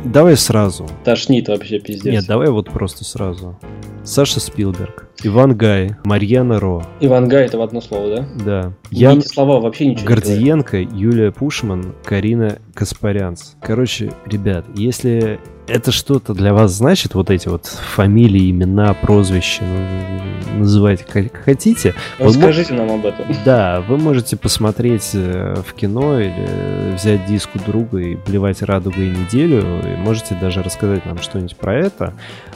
[0.05, 0.87] Давай сразу.
[1.05, 2.13] Тошнит вообще пиздец.
[2.13, 3.59] Нет, давай вот просто сразу.
[4.05, 6.83] Саша Спилберг, Иван Гай, Марьяна Ро.
[7.01, 8.29] Иван Гай это в одно слово, да?
[8.45, 8.73] Да.
[8.91, 9.19] Ян...
[9.19, 13.53] Эти слова вообще ничего Гордиенко, Юлия Пушман, Карина Каспарянц.
[13.61, 20.59] Короче, ребят, если это что-то для вас значит, вот эти вот фамилии, имена, прозвища, ну,
[20.59, 21.95] называйте как хотите.
[22.19, 23.27] Расскажите нам об этом.
[23.45, 29.11] Да, вы можете посмотреть э, в кино или взять диск у друга и плевать радугой
[29.11, 32.15] неделю, и можете даже рассказать нам что-нибудь про это.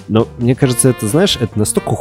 [0.09, 1.94] Но мне кажется, это, знаешь, это настолько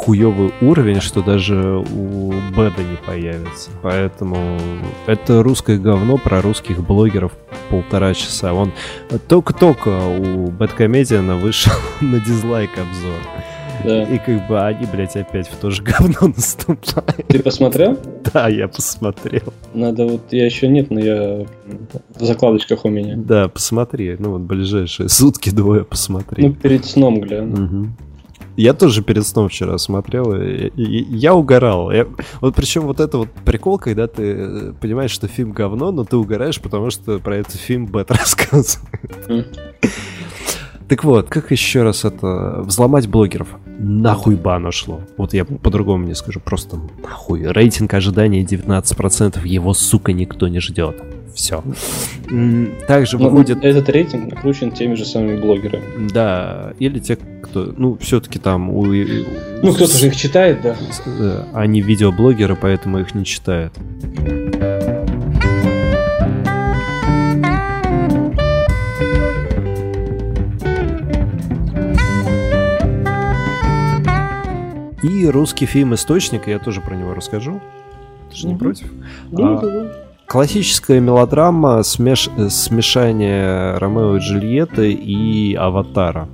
[0.61, 3.69] уровень, что даже у Бэда не появится.
[3.81, 4.57] Поэтому
[5.05, 7.33] это русское говно про русских блогеров
[7.69, 8.53] полтора часа.
[8.53, 8.71] Он
[9.27, 13.19] только-только у Бэткомедиана вышел на дизлайк обзор.
[13.83, 14.03] Да.
[14.03, 17.27] И как бы они, блядь, опять в то же говно наступают.
[17.27, 17.97] Ты посмотрел?
[18.33, 19.53] Да, я посмотрел.
[19.73, 21.45] Надо вот, я еще нет, но я
[22.15, 23.15] в закладочках у меня.
[23.17, 24.15] Да, посмотри.
[24.19, 26.47] Ну вот ближайшие сутки двое посмотри.
[26.47, 27.55] Ну, перед сном гляну.
[27.55, 27.97] Мгм.
[28.57, 31.91] Я тоже перед сном вчера смотрел, и, и- и я угорал.
[31.91, 32.07] Я-
[32.41, 36.17] вот причем вот это вот прикол, когда ты э, понимаешь, что фильм говно, но ты
[36.17, 39.47] угораешь, потому что про этот фильм Бет рассказывает.
[40.87, 42.61] Так вот, как еще раз это...
[42.63, 43.49] Взломать блогеров.
[43.77, 45.01] Нахуй бано шло.
[45.17, 46.39] Вот я по-другому не скажу.
[46.39, 47.43] Просто нахуй.
[47.45, 49.45] Рейтинг ожидания 19%.
[49.45, 50.95] Его, сука, никто не ждет.
[51.37, 51.63] Все.
[52.87, 53.63] Также Ну, выходит...
[53.63, 56.09] Этот рейтинг накручен теми же самыми блогерами.
[56.09, 57.71] Да, или те, кто...
[57.77, 58.83] Ну, все-таки там у...
[58.85, 60.75] Ну, кто-то же их читает, да.
[61.05, 63.71] Э, Они видеоблогеры, поэтому их не читают.
[75.03, 77.61] И русский фильм «Источник», я тоже про него расскажу.
[78.31, 78.91] Ты же не против?
[79.31, 80.06] Ну, А.
[80.27, 82.29] Классическая мелодрама, смеш...
[82.49, 86.27] смешание Ромео и Джульетты и Аватара.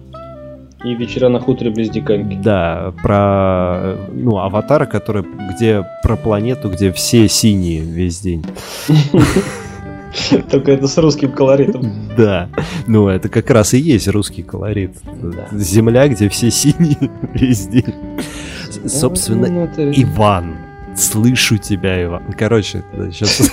[0.84, 2.36] И вечера на хуторе близ Диканьки.
[2.44, 5.24] Да, про ну, аватара, который,
[5.56, 8.44] где про планету, где все синие весь день.
[10.52, 11.90] Только это с русским колоритом.
[12.18, 12.50] Да,
[12.86, 14.98] ну это как раз и есть русский колорит.
[15.54, 16.98] Земля, где все синие
[17.34, 17.94] весь день.
[18.70, 20.56] С- Собственно, Ну, Иван.
[20.96, 22.34] Слышу тебя, Иван.
[22.38, 23.52] Короче, сейчас,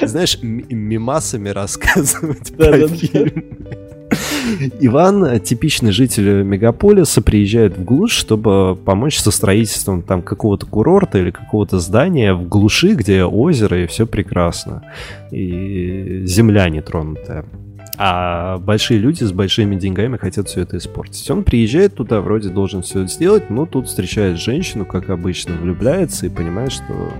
[0.00, 3.44] знаешь, мимасами рассказывать про фильм.
[4.80, 11.30] Иван, типичный житель мегаполиса, приезжает в глушь, чтобы помочь со строительством там какого-то курорта или
[11.30, 14.82] какого-то здания в глуши, где озеро и все прекрасно.
[15.30, 17.44] И земля нетронутая.
[17.98, 21.30] А большие люди с большими деньгами хотят все это испортить.
[21.30, 26.30] Он приезжает туда, вроде должен все сделать, но тут встречает женщину, как обычно, влюбляется и
[26.30, 27.12] понимает, что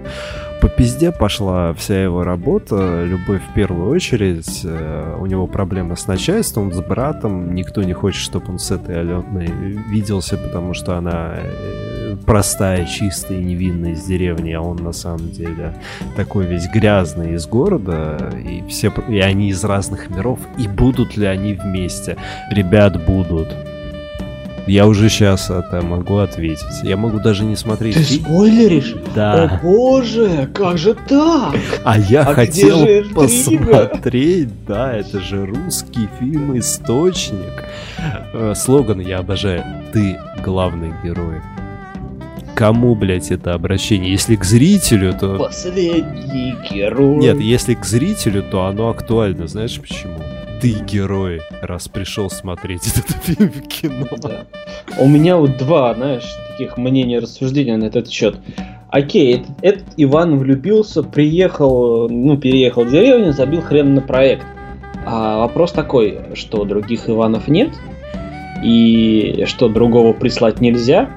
[0.62, 6.06] по пизде пошла вся его работа, любовь в первую очередь, э, у него проблемы с
[6.06, 9.48] начальством, с братом, никто не хочет, чтобы он с этой Аленой
[9.90, 15.30] виделся, потому что она э, простая, чистая и невинная из деревни, а он на самом
[15.30, 15.74] деле
[16.16, 21.26] такой весь грязный из города, и все, и они из разных миров, и будут ли
[21.26, 22.16] они вместе?
[22.50, 23.48] Ребят, будут.
[24.66, 26.84] Я уже сейчас это могу ответить.
[26.84, 28.94] Я могу даже не смотреть Ты спойлеришь?
[29.14, 29.44] Да.
[29.44, 31.56] О боже, как же так?
[31.84, 37.64] А я А хотел посмотреть, да, это же русский фильм «Источник».
[38.32, 39.64] Э, Слоган я обожаю.
[39.92, 41.40] Ты главный герой.
[42.54, 44.10] Кому, блядь, это обращение?
[44.10, 45.38] Если к зрителю, то...
[45.38, 47.16] Последний герой.
[47.16, 49.46] Нет, если к зрителю, то оно актуально.
[49.46, 50.18] Знаешь почему?
[50.60, 54.06] Ты герой, раз пришел смотреть этот фильм в кино.
[54.22, 54.44] Да.
[54.98, 58.36] У меня вот два, знаешь, таких мнения, рассуждения на этот счет.
[58.90, 64.44] Окей, этот, этот Иван влюбился, приехал, ну, переехал в деревню, забил хрен на проект.
[65.06, 67.70] А вопрос такой, что других Иванов нет,
[68.62, 71.08] и что другого прислать нельзя,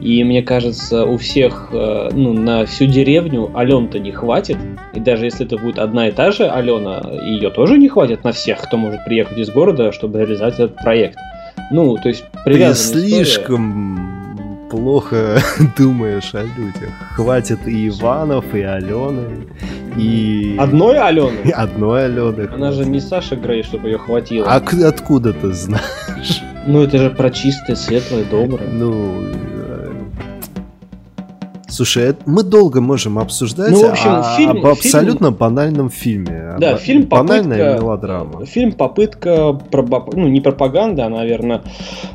[0.00, 4.56] и мне кажется, у всех, э, ну, на всю деревню Ален-то не хватит.
[4.94, 8.32] И даже если это будет одна и та же Алена, ее тоже не хватит на
[8.32, 11.18] всех, кто может приехать из города, чтобы реализовать этот проект.
[11.70, 13.24] Ну, то есть Ты привязанная история.
[13.24, 15.40] слишком плохо
[15.76, 16.90] думаешь о людях.
[17.14, 19.48] Хватит и Иванов, и Алены,
[19.96, 20.56] и...
[20.58, 21.50] Одной Алены?
[21.54, 22.48] одной Алены.
[22.52, 24.46] Она же не Саша Грей, чтобы ее хватило.
[24.48, 26.42] А откуда ты знаешь?
[26.66, 28.68] Ну, это же про чистое, светлое, доброе.
[28.68, 29.24] Ну...
[31.68, 35.90] э, Слушай, это- мы долго можем обсуждать Ну, в общем, о- фильм- об абсолютно банальном
[35.90, 36.56] фильме.
[36.58, 38.46] Да, Об- фильм Банальная попытка, мелодрама.
[38.46, 39.30] Фильм попытка,
[39.70, 41.62] пропа- ну не пропаганда, а, наверное.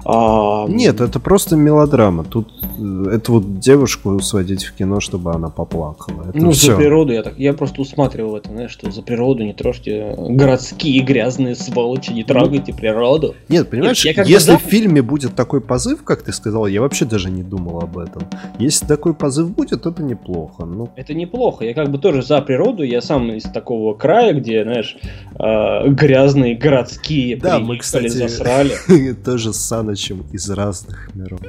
[0.06, 2.24] а, Нет, это просто мелодрама.
[2.24, 6.26] Тут э, это вот девушку сводить в кино, чтобы она поплакала.
[6.30, 6.72] Это Ну, все.
[6.72, 7.38] за природу я так.
[7.38, 12.74] Я просто усматривал это, знаешь, что за природу не трожьте городские грязные сволочи, не трогайте
[12.74, 13.36] природу.
[13.50, 17.30] Нет, понимаешь, бы если в фильме будет такой позыв, как ты сказал, я вообще даже
[17.30, 18.24] не думал об этом.
[18.60, 20.66] Если такой позыв будет, это неплохо.
[20.66, 21.66] Ну, Это неплохо.
[21.66, 22.84] Я как бы тоже за природу.
[22.84, 24.98] Я сам из такого края, где, знаешь,
[25.36, 29.14] а, грязные городские Да, мы, кстати, засрали.
[29.26, 31.40] тоже с Санычем из разных миров.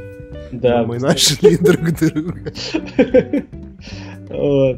[0.53, 2.53] Да, Мы нашли друг друга.
[4.31, 4.75] Э,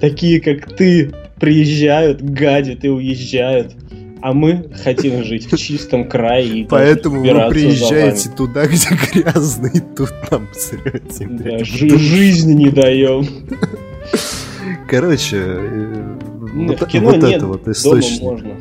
[0.00, 3.74] Такие, как ты, приезжают, гадят и уезжают.
[4.22, 9.80] А мы хотим жить в чистом крае и Поэтому вы приезжаете туда, где грязно, и
[9.80, 11.26] тут нам срете.
[11.26, 11.66] Да, блядь.
[11.66, 13.26] жи- жизни не даем.
[14.88, 16.16] Короче, э,
[16.52, 18.22] Нет, вот, в кино вот нет, это вот источник.
[18.22, 18.54] можно.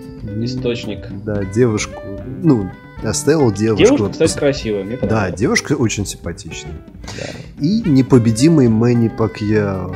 [0.44, 1.08] Источник.
[1.26, 2.02] Да, девушку,
[2.42, 2.70] ну,
[3.04, 3.96] Оставил девушку.
[3.96, 6.74] Девушка, кстати, красивая, мне Да, девушка очень симпатичная.
[7.18, 7.30] Да.
[7.66, 9.96] И непобедимый Мэнни Пакьяо.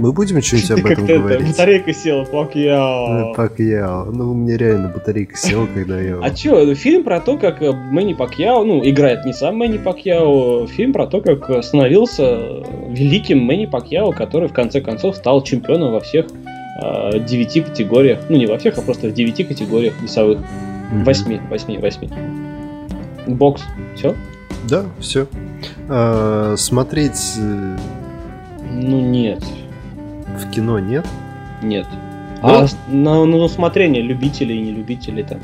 [0.00, 1.48] Мы будем что-нибудь об этом говорить?
[1.48, 3.32] батарейка села, Пакьяо.
[3.32, 4.04] Э, Пакьяо.
[4.06, 6.18] Ну, у меня реально батарейка села, когда я...
[6.22, 10.66] А чё, фильм про то, как э, Мэнни Пакьяо, ну, играет не сам Мэнни Пакьяо,
[10.68, 16.00] фильм про то, как становился великим Мэнни Пакьяо, который в конце концов стал чемпионом во
[16.00, 16.28] всех
[16.82, 18.20] э, девяти категориях.
[18.30, 20.38] Ну, не во всех, а просто в девяти категориях весовых.
[21.04, 22.08] Восьми, восьми, восьми.
[23.26, 23.60] Бокс.
[23.96, 24.14] Все?
[24.66, 25.26] Да, все.
[25.90, 27.34] А, смотреть...
[28.72, 29.42] Ну, нет.
[30.38, 31.06] В кино нет?
[31.62, 31.86] Нет.
[32.42, 32.64] Да?
[32.64, 35.40] А на, на усмотрение любителей и нелюбителей там.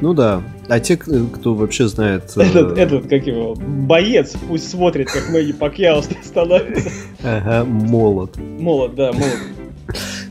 [0.00, 0.42] Ну да.
[0.68, 2.32] А те, кто вообще знает...
[2.36, 2.80] Этот, э...
[2.80, 6.90] этот как его, боец, пусть смотрит, как Мэгги Пакьяо становится.
[7.24, 8.36] Ага, молот.
[8.36, 9.38] Молот, да, молот.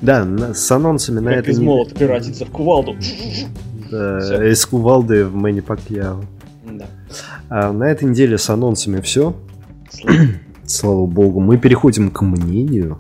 [0.01, 1.51] Да, с анонсами на это...
[1.51, 2.95] из молота превратится в кувалду.
[3.89, 6.23] Да, из кувалды в Мэнни Пакьяо.
[6.69, 6.85] Да.
[7.49, 9.35] А на этой неделе с анонсами все.
[10.65, 11.39] Слава богу.
[11.39, 12.99] Мы переходим к мнению.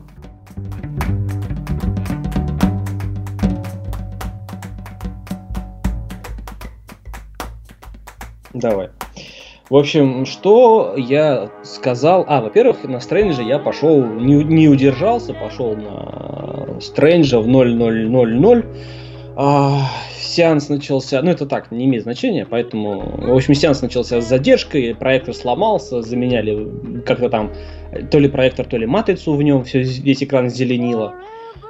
[8.59, 8.89] Давай.
[9.69, 12.23] В общем, что я сказал?
[12.27, 18.65] А, во-первых, на Стрэнджа я пошел, не, не удержался, пошел на Стрэнджа в 0000.
[19.35, 19.81] А,
[20.19, 24.95] сеанс начался, ну это так, не имеет значения, поэтому, в общем, сеанс начался с задержкой,
[24.95, 27.51] проектор сломался, заменяли как-то там
[28.09, 31.13] то ли проектор, то ли матрицу в нем, все, весь экран зеленило.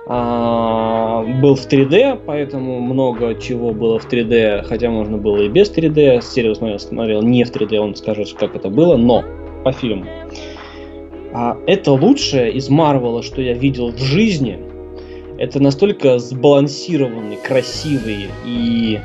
[0.10, 5.70] А, был в 3D, поэтому много чего было в 3D, хотя можно было и без
[5.70, 6.22] 3D.
[6.22, 9.24] Серию смотрел, смотрел не в 3D, он скажет, как это было, но
[9.66, 10.06] по фильму.
[11.34, 14.60] А, это лучшее из Марвела, что я видел в жизни.
[15.38, 19.00] Это настолько сбалансированный, красивый и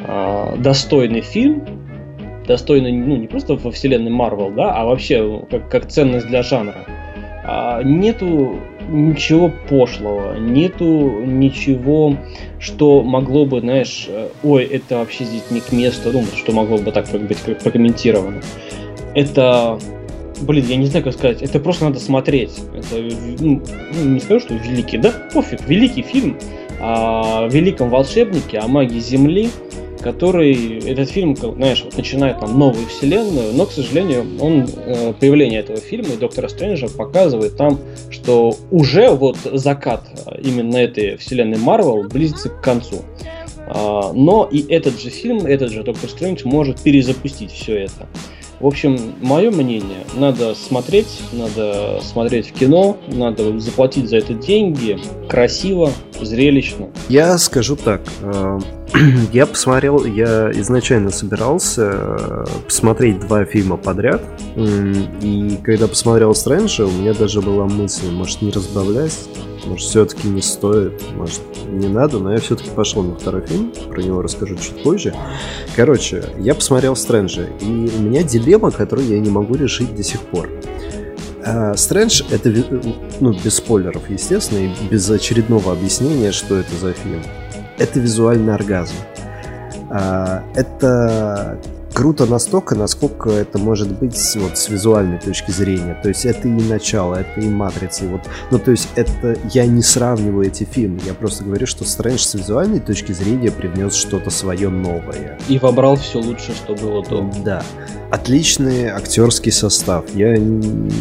[0.00, 1.64] а, достойный фильм,
[2.48, 6.84] достойный ну, не просто во вселенной Марвел, да, а вообще как, как ценность для жанра.
[7.44, 8.56] А, нету
[8.88, 12.16] ничего пошлого, нету ничего,
[12.58, 16.78] что могло бы, знаешь, э, ой, это вообще здесь не к месту, ну, что могло
[16.78, 18.40] бы так быть прокомментировано.
[19.14, 19.78] Это,
[20.40, 22.58] блин, я не знаю, как сказать, это просто надо смотреть.
[22.74, 23.02] Это,
[23.40, 23.62] ну,
[23.94, 26.38] ну не скажу, что великий, да, пофиг, великий фильм
[26.80, 29.50] о великом волшебнике, о магии Земли,
[30.02, 35.60] который этот фильм, знаешь, вот начинает там новую вселенную, но, к сожалению, он э, появление
[35.60, 37.78] этого фильма и Доктора Стрэнджа показывает там,
[38.10, 43.02] что уже вот закат э, именно этой вселенной Марвел близится к концу.
[43.74, 48.06] А, но и этот же фильм, этот же Доктор Стрэндж может перезапустить все это.
[48.60, 54.98] В общем, мое мнение, надо смотреть, надо смотреть в кино, надо заплатить за это деньги,
[55.28, 56.90] красиво, зрелищно.
[57.08, 58.60] Я скажу так, э,
[59.32, 64.22] я посмотрел, я изначально собирался э, посмотреть два фильма подряд,
[64.54, 69.18] и когда посмотрел Стрэнджа, у меня даже была мысль, может не разбавлять,
[69.64, 74.02] может, все-таки не стоит, может, не надо, но я все-таки пошел на второй фильм, про
[74.02, 75.14] него расскажу чуть позже.
[75.74, 80.20] Короче, я посмотрел Стрэнджа, и у меня дилемма, которую я не могу решить до сих
[80.20, 80.50] пор.
[81.74, 87.22] Стрэндж uh, это, ну, без спойлеров, естественно, и без очередного объяснения, что это за фильм.
[87.82, 88.94] Это визуальный оргазм.
[89.90, 91.58] Uh, это
[91.92, 95.98] круто настолько, насколько это может быть вот с визуальной точки зрения.
[96.02, 98.04] То есть это и начало, это и матрица.
[98.04, 101.84] И вот, ну то есть это я не сравниваю эти фильмы, я просто говорю, что
[101.84, 105.38] Стрэндж с визуальной точки зрения привнес что-то свое новое.
[105.48, 107.30] И вобрал все лучшее, что было до.
[107.44, 107.62] Да.
[108.10, 110.04] Отличный актерский состав.
[110.14, 110.38] Я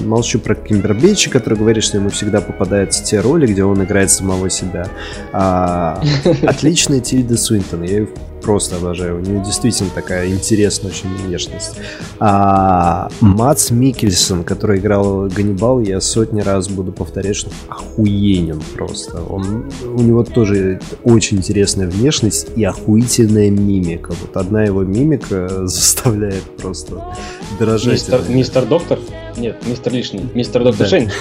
[0.05, 4.49] молчу про Кимбербейча, который говорит, что ему всегда попадаются те роли, где он играет самого
[4.49, 4.87] себя.
[5.33, 6.01] А,
[6.43, 7.83] отличная Тильда Суинтон.
[7.83, 8.07] Я ее
[8.41, 9.17] просто обожаю.
[9.17, 11.75] У нее действительно такая интересная очень внешность.
[12.19, 19.21] А Мац Микельсон, который играл Ганнибал, я сотни раз буду повторять, что охуенен просто.
[19.23, 24.13] Он, у него тоже очень интересная внешность и охуительная мимика.
[24.21, 27.15] Вот одна его мимика заставляет просто
[27.59, 27.93] дрожать.
[27.93, 28.99] Мистер, мистер Доктор?
[29.37, 30.25] Нет, мистер лишний.
[30.33, 30.89] Мистер Доктор да.
[30.89, 31.11] Шейн.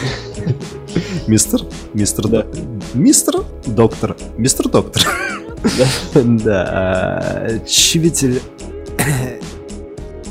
[1.27, 1.63] Мистер?
[1.95, 2.47] Мистер да.
[2.95, 4.17] Мистер Доктор.
[4.37, 5.03] Мистер Доктор.
[6.15, 6.69] Да.
[6.71, 8.41] А, чивитель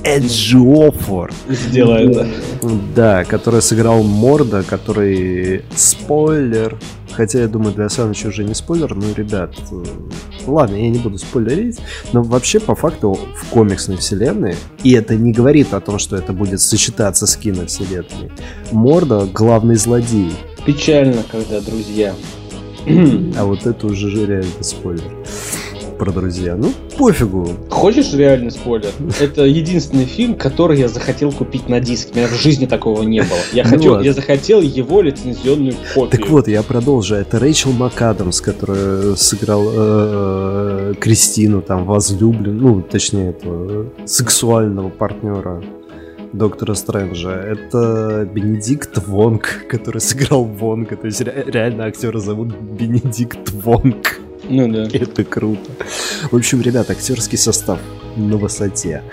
[0.03, 1.31] Эджиофор.
[1.47, 2.27] Сделает,
[2.95, 3.23] да.
[3.25, 6.77] который сыграл Морда, который спойлер.
[7.11, 9.83] Хотя, я думаю, для Саныча уже не спойлер, но, ребят, э,
[10.47, 11.77] ладно, я не буду спойлерить,
[12.13, 16.31] но вообще, по факту, в комиксной вселенной, и это не говорит о том, что это
[16.31, 18.31] будет сочетаться с киновселенной,
[18.71, 20.31] Морда— главный злодей.
[20.65, 22.13] Печально, когда друзья
[23.37, 25.03] а вот это уже реально спойлер.
[25.97, 26.55] про друзья.
[26.55, 27.47] Ну, пофигу.
[27.69, 28.91] Хочешь реальный спойлер?
[29.19, 32.09] Это единственный фильм, который я захотел купить на диск.
[32.13, 33.39] У меня в жизни такого не было.
[33.51, 34.05] Я, ну хотел, вот.
[34.05, 36.09] я захотел его лицензионную копию.
[36.09, 37.15] Так вот, я продолжу.
[37.15, 45.61] Это Рэйчел МакАдамс, которая сыграл э, э, Кристину, там, возлюблен, ну, точнее, этого, сексуального партнера
[46.33, 47.31] Доктора Стрэнджа.
[47.31, 50.95] Это Бенедикт Вонг, который сыграл Вонга.
[50.95, 54.19] То есть ре- реально актера зовут Бенедикт Вонг.
[54.47, 54.87] Ну да.
[54.93, 55.69] Это круто.
[56.31, 57.79] В общем, ребят, актерский состав
[58.15, 59.03] на высоте.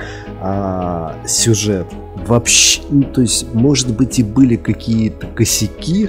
[0.41, 1.87] А, сюжет.
[2.27, 6.09] Вообще, ну, то есть, может быть, и были какие-то косяки,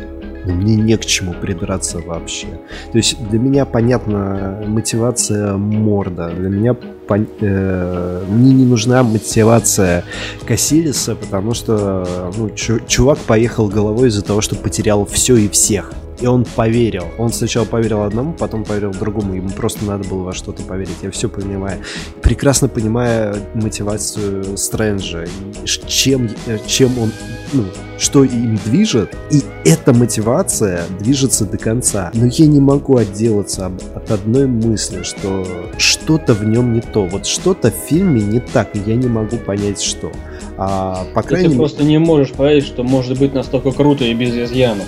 [0.54, 2.48] мне не к чему придраться вообще.
[2.92, 7.28] То есть для меня понятна мотивация Морда, для меня пон...
[7.40, 10.04] э, мне не нужна мотивация
[10.46, 12.50] Кассилиса, потому что ну,
[12.88, 15.92] чувак поехал головой из-за того, что потерял все и всех.
[16.20, 17.06] И он поверил.
[17.18, 19.36] Он сначала поверил одному, потом поверил другому.
[19.36, 20.98] Ему просто надо было во что-то поверить.
[21.04, 21.80] Я все понимаю.
[22.22, 25.26] Прекрасно понимаю мотивацию Стрэнджа.
[25.66, 26.30] Чем,
[26.66, 27.12] чем он...
[27.54, 27.64] Ну,
[27.98, 29.16] что им движет.
[29.32, 32.12] И эта мотивация движется до конца.
[32.14, 35.48] Но я не могу отделаться от одной мысли, что
[35.78, 37.06] что-то в нем не то.
[37.06, 40.12] Вот что-то в фильме не так, и я не могу понять, что.
[40.58, 41.58] А, по крайней мере...
[41.58, 44.88] Ты просто не можешь понять, что может быть настолько круто и без изъянов.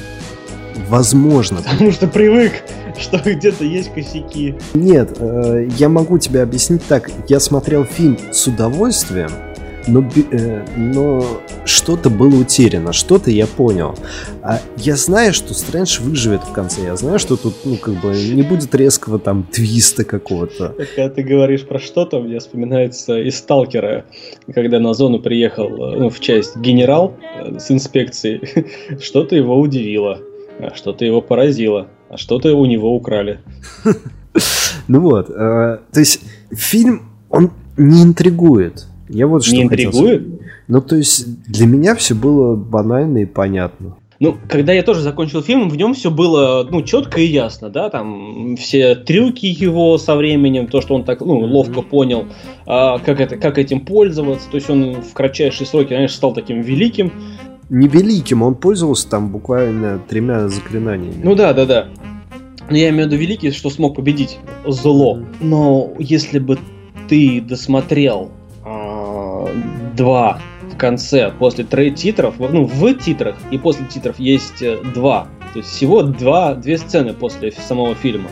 [0.88, 1.62] Возможно.
[1.62, 2.54] Потому что привык,
[2.98, 4.56] что где-то есть косяки.
[4.74, 7.10] Нет, э, я могу тебе объяснить так.
[7.28, 9.30] Я смотрел фильм с удовольствием,
[9.88, 11.26] но, э, но
[11.66, 13.96] что-то было утеряно, что-то я понял.
[14.42, 16.84] А я знаю, что Стрэндж выживет в конце.
[16.84, 20.76] Я знаю, что тут, ну, как бы, не будет резкого там твиста какого-то.
[20.96, 24.06] Когда ты говоришь про что-то, мне вспоминается из Сталкера,
[24.54, 28.42] когда на зону приехал, ну, в часть генерал э, с инспекцией,
[29.02, 30.20] что-то его удивило.
[30.60, 33.40] А что-то его поразило, а что-то у него украли.
[34.88, 38.88] Ну вот, э, то есть фильм, он не интригует.
[39.08, 40.28] Я вот что не интригует?
[40.68, 43.98] Ну, то есть для меня все было банально и понятно.
[44.20, 47.90] Ну, когда я тоже закончил фильм, в нем все было, ну, четко и ясно, да,
[47.90, 52.26] там все трюки его со временем, то, что он так, ну, ловко понял,
[52.66, 56.62] а, как, это, как этим пользоваться, то есть он в кратчайшие сроки, конечно, стал таким
[56.62, 57.14] великим,
[57.70, 61.22] невеликим, он пользовался там буквально тремя заклинаниями.
[61.24, 61.88] Ну да, да, да.
[62.70, 65.20] Но я имею в виду великий, что смог победить зло.
[65.42, 66.60] Но если бы
[67.08, 68.32] ты досмотрел
[68.66, 69.48] э,
[69.96, 70.40] два
[70.72, 75.70] в конце после титров, ну в титрах и после титров есть э, два то есть
[75.70, 78.30] всего два, две сцены после самого фильма,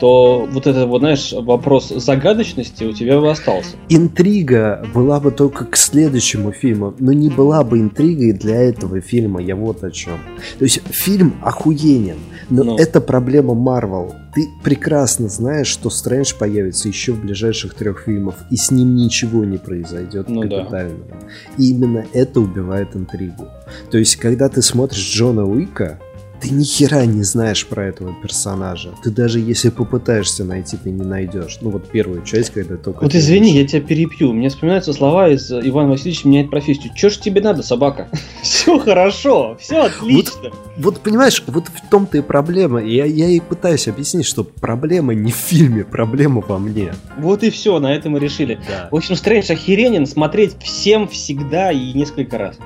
[0.00, 3.76] то вот это вот, знаешь, вопрос загадочности у тебя бы остался.
[3.88, 9.40] Интрига была бы только к следующему фильму, но не была бы интригой для этого фильма,
[9.40, 10.18] я вот о чем.
[10.58, 12.18] То есть фильм охуенен,
[12.50, 12.76] но ну.
[12.76, 14.14] это проблема Марвел.
[14.34, 19.46] Ты прекрасно знаешь, что Стрэндж появится еще в ближайших трех фильмах, и с ним ничего
[19.46, 21.06] не произойдет ну, капитального.
[21.08, 21.26] Да.
[21.56, 23.48] И именно это убивает интригу.
[23.90, 25.98] То есть, когда ты смотришь Джона Уика,
[26.40, 28.92] ты ни хера не знаешь про этого персонажа.
[29.02, 31.58] Ты даже если попытаешься найти, ты не найдешь.
[31.60, 33.04] Ну вот первую часть, когда только...
[33.04, 34.32] Вот извини, я тебя перепью.
[34.32, 36.92] Мне вспоминаются слова из Ивана Васильевича меняет профессию.
[36.94, 38.08] Че ж тебе надо, собака?
[38.42, 40.42] Все хорошо, все отлично.
[40.42, 42.82] Вот, вот понимаешь, вот в том-то и проблема.
[42.82, 46.94] Я, я и пытаюсь объяснить, что проблема не в фильме, проблема во мне.
[47.16, 48.60] Вот и все, на этом мы решили.
[48.68, 48.88] Да.
[48.90, 52.56] В общем, Стрэндж охеренен смотреть всем всегда и несколько раз.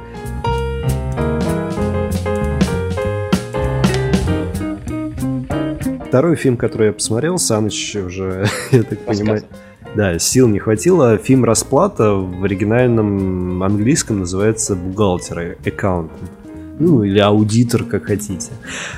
[6.11, 9.45] Второй фильм, который я посмотрел, Саныч уже, я так понимаю,
[9.95, 11.17] да, сил не хватило.
[11.19, 16.11] Фильм «Расплата» в оригинальном английском называется «Бухгалтер», «Accountant»
[16.81, 18.51] ну или аудитор, как хотите.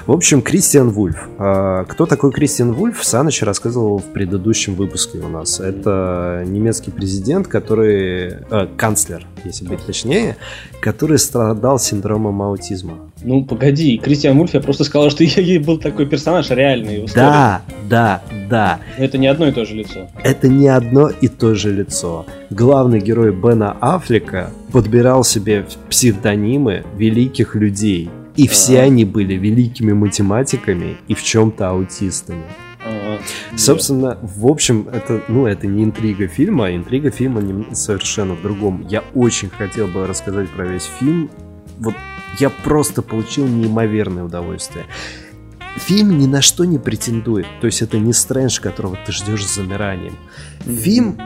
[0.06, 1.28] В общем, Кристиан Вульф.
[1.38, 5.60] А, кто такой Кристиан Вульф, Саныч рассказывал в предыдущем выпуске у нас.
[5.60, 8.36] Это немецкий президент, который...
[8.50, 10.36] Э, канцлер, если быть точнее,
[10.80, 13.11] который страдал синдромом аутизма.
[13.24, 17.06] Ну, погоди, Кристиан Вульф, я просто сказал, что я был такой персонаж реальный.
[17.14, 18.80] Да, да, да.
[18.98, 20.08] Это не одно и то же лицо.
[20.22, 22.26] Это не одно и то же лицо.
[22.50, 28.10] Главный герой Бена Аффлека подбирал себе псевдонимы великих людей.
[28.36, 32.44] И все они были великими математиками и в чем-то аутистами.
[33.56, 38.42] Собственно, в общем, это, ну, это не интрига фильма, а интрига фильма не, совершенно в
[38.42, 38.86] другом.
[38.88, 41.30] Я очень хотел бы рассказать про весь фильм.
[41.82, 41.94] Вот
[42.38, 44.86] я просто получил неимоверное удовольствие.
[45.76, 47.46] Фильм ни на что не претендует.
[47.60, 50.16] То есть это не Стрэндж, которого ты ждешь с замиранием.
[50.60, 51.18] Фильм,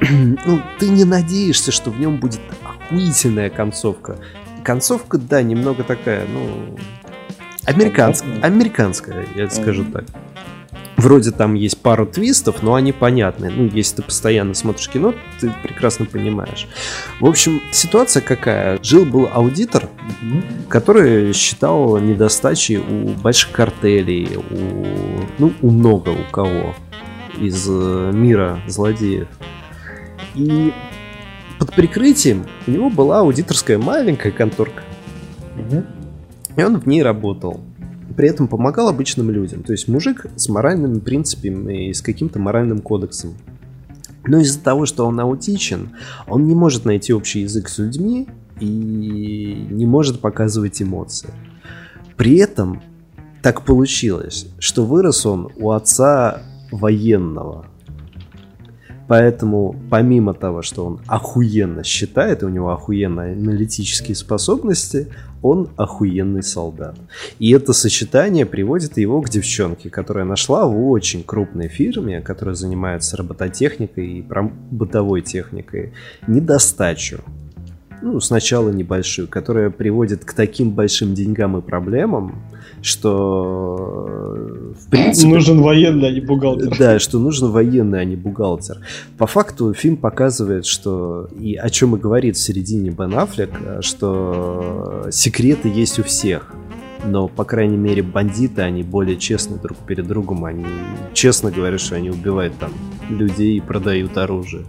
[0.00, 4.18] ну, ты не надеешься, что в нем будет охуительная концовка.
[4.64, 6.76] Концовка, да, немного такая, ну,
[7.64, 10.04] американская, американская, я скажу так.
[11.02, 13.50] Вроде там есть пару твистов, но они понятны.
[13.50, 16.68] Ну, если ты постоянно смотришь кино, ты прекрасно понимаешь.
[17.18, 18.78] В общем, ситуация какая?
[18.84, 19.88] Жил был аудитор,
[20.68, 26.76] который считал недостачи у больших картелей, у, ну, у много у кого
[27.36, 29.26] из э, мира злодеев.
[30.36, 30.72] И
[31.58, 34.84] под прикрытием у него была аудиторская маленькая конторка.
[36.56, 37.60] И он в ней работал
[38.12, 39.62] при этом помогал обычным людям.
[39.62, 43.34] То есть мужик с моральными принципами и с каким-то моральным кодексом.
[44.24, 45.90] Но из-за того, что он аутичен,
[46.28, 48.28] он не может найти общий язык с людьми
[48.60, 51.30] и не может показывать эмоции.
[52.16, 52.82] При этом
[53.42, 57.66] так получилось, что вырос он у отца военного.
[59.08, 65.08] Поэтому, помимо того, что он охуенно считает, и у него охуенные аналитические способности,
[65.42, 66.96] он охуенный солдат.
[67.38, 73.16] И это сочетание приводит его к девчонке, которая нашла в очень крупной фирме, которая занимается
[73.16, 74.24] робототехникой и
[74.70, 75.92] бытовой техникой,
[76.26, 77.22] недостачу
[78.02, 82.42] ну, сначала небольшую, которая приводит к таким большим деньгам и проблемам,
[82.82, 85.28] что в принципе...
[85.28, 86.76] Нужен военный, а не бухгалтер.
[86.78, 88.78] Да, что нужен военный, а не бухгалтер.
[89.18, 91.28] По факту фильм показывает, что...
[91.38, 93.50] И о чем и говорит в середине Бен Аффлек,
[93.80, 96.52] что секреты есть у всех.
[97.04, 100.44] Но, по крайней мере, бандиты, они более честны друг перед другом.
[100.44, 100.64] Они
[101.14, 102.72] честно говорят, что они убивают там
[103.10, 104.64] людей и продают оружие.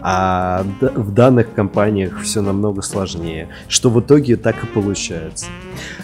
[0.00, 5.46] А в данных компаниях все намного сложнее, что в итоге так и получается.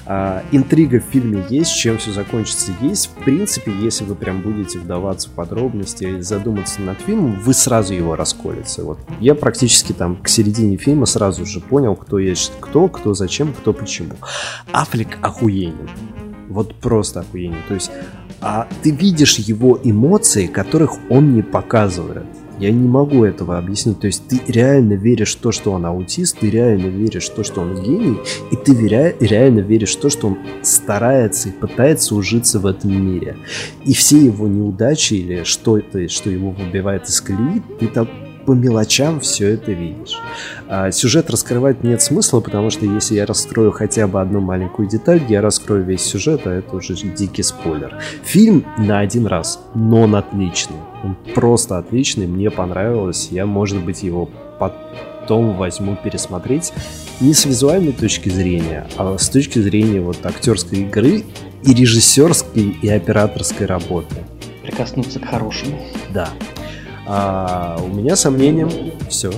[0.07, 3.11] А, интрига в фильме есть, чем все закончится есть.
[3.11, 7.95] В принципе, если вы прям будете вдаваться в подробности и задуматься над фильмом, вы сразу
[7.95, 8.83] его расколете.
[8.83, 13.53] Вот я практически там к середине фильма сразу же понял, кто есть кто, кто зачем,
[13.53, 14.15] кто почему.
[14.73, 15.89] Аффлек охуенен.
[16.49, 17.59] Вот просто охуенен.
[17.69, 17.91] То есть
[18.41, 22.27] а ты видишь его эмоции, которых он не показывает.
[22.65, 24.01] Я не могу этого объяснить.
[24.01, 27.45] То есть ты реально веришь в то, что он аутист, ты реально веришь в то,
[27.45, 28.17] что он гений,
[28.51, 32.91] и ты веря- реально веришь в то, что он старается и пытается ужиться в этом
[32.91, 33.37] мире.
[33.85, 38.09] И все его неудачи или что это, что его выбивает из колеи, ты там
[38.45, 40.19] по мелочам все это видишь.
[40.69, 45.23] А сюжет раскрывать нет смысла, потому что если я раскрою хотя бы одну маленькую деталь,
[45.29, 47.99] я раскрою весь сюжет, а это уже дикий спойлер.
[48.23, 50.77] Фильм на один раз, но он отличный.
[51.03, 53.29] Он просто отличный, мне понравилось.
[53.31, 54.29] Я, может быть, его
[54.59, 56.73] потом возьму пересмотреть.
[57.21, 61.25] Не с визуальной точки зрения, а с точки зрения вот актерской игры
[61.63, 64.17] и режиссерской и операторской работы.
[64.63, 65.79] Прикоснуться к хорошему.
[66.13, 66.31] Да.
[67.07, 68.71] А у меня сомнением
[69.09, 69.31] все.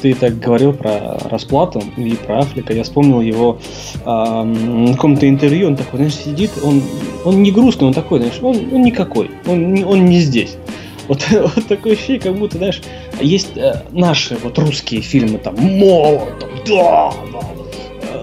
[0.00, 2.72] Ты так говорил про расплату и про Африка.
[2.72, 3.58] Я вспомнил его
[4.04, 5.68] а, на каком-то интервью.
[5.68, 6.82] Он такой, знаешь, сидит, он,
[7.24, 10.56] он не грустный, он такой, знаешь, он, он никакой, он, он не здесь.
[11.08, 12.82] Вот, вот такое ощущение, как будто, знаешь,
[13.18, 17.40] есть э, наши вот русские фильмы, там, молот, там, да, да,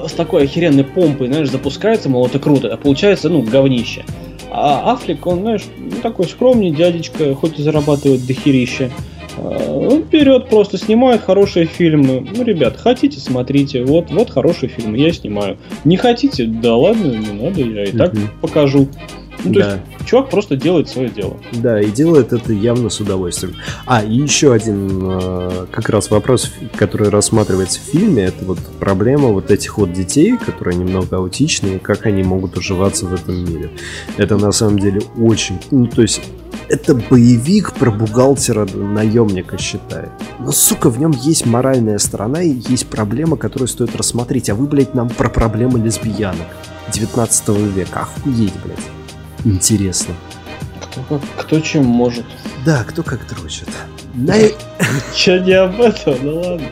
[0.04, 4.06] э, с такой охеренной помпой, знаешь, запускается, мол, это круто, а получается, ну, говнище.
[4.58, 8.90] А Афлик, он, знаешь, ну, такой скромный дядечка, хоть и зарабатывает дохерища.
[9.38, 12.26] Он вперед просто снимает хорошие фильмы.
[12.34, 13.84] Ну, ребят, хотите, смотрите.
[13.84, 15.58] Вот, вот хороший фильм, я снимаю.
[15.84, 18.88] Не хотите, да ладно, не надо, я и так покажу.
[19.46, 19.72] Ну, то да.
[19.72, 21.38] есть чувак просто делает свое дело.
[21.54, 23.56] Да, и делает это явно с удовольствием.
[23.86, 29.30] А, и еще один э, как раз вопрос, который рассматривается в фильме, это вот проблема
[29.30, 33.70] вот этих вот детей, которые немного аутичные, как они могут уживаться в этом мире.
[34.18, 35.60] Это на самом деле очень...
[35.70, 36.22] Ну, то есть
[36.68, 40.10] это боевик про бухгалтера наемника считает.
[40.40, 44.50] Но, сука, в нем есть моральная сторона и есть проблема, которую стоит рассмотреть.
[44.50, 46.48] А вы, блядь, нам про проблемы лесбиянок
[46.94, 48.02] 19 века.
[48.02, 49.05] Охуеть, блядь
[49.46, 50.14] интересно.
[50.82, 52.26] Кто, как, кто чем может.
[52.66, 53.70] Да, кто как дрочит.
[54.14, 54.36] На...
[55.16, 56.68] Че не об этом, ну ладно.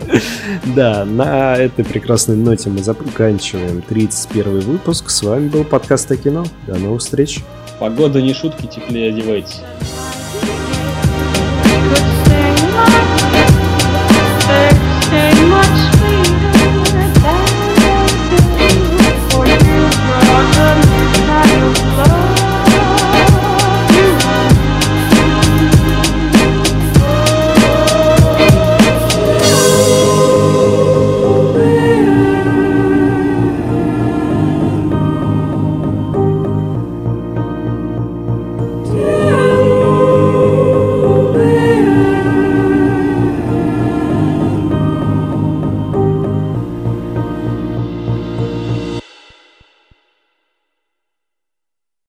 [0.75, 5.09] Да, на этой прекрасной ноте мы заканчиваем 31 выпуск.
[5.09, 6.45] С вами был подкаст о кино.
[6.67, 7.39] До новых встреч.
[7.79, 9.61] Погода не шутки, теплее одевайтесь.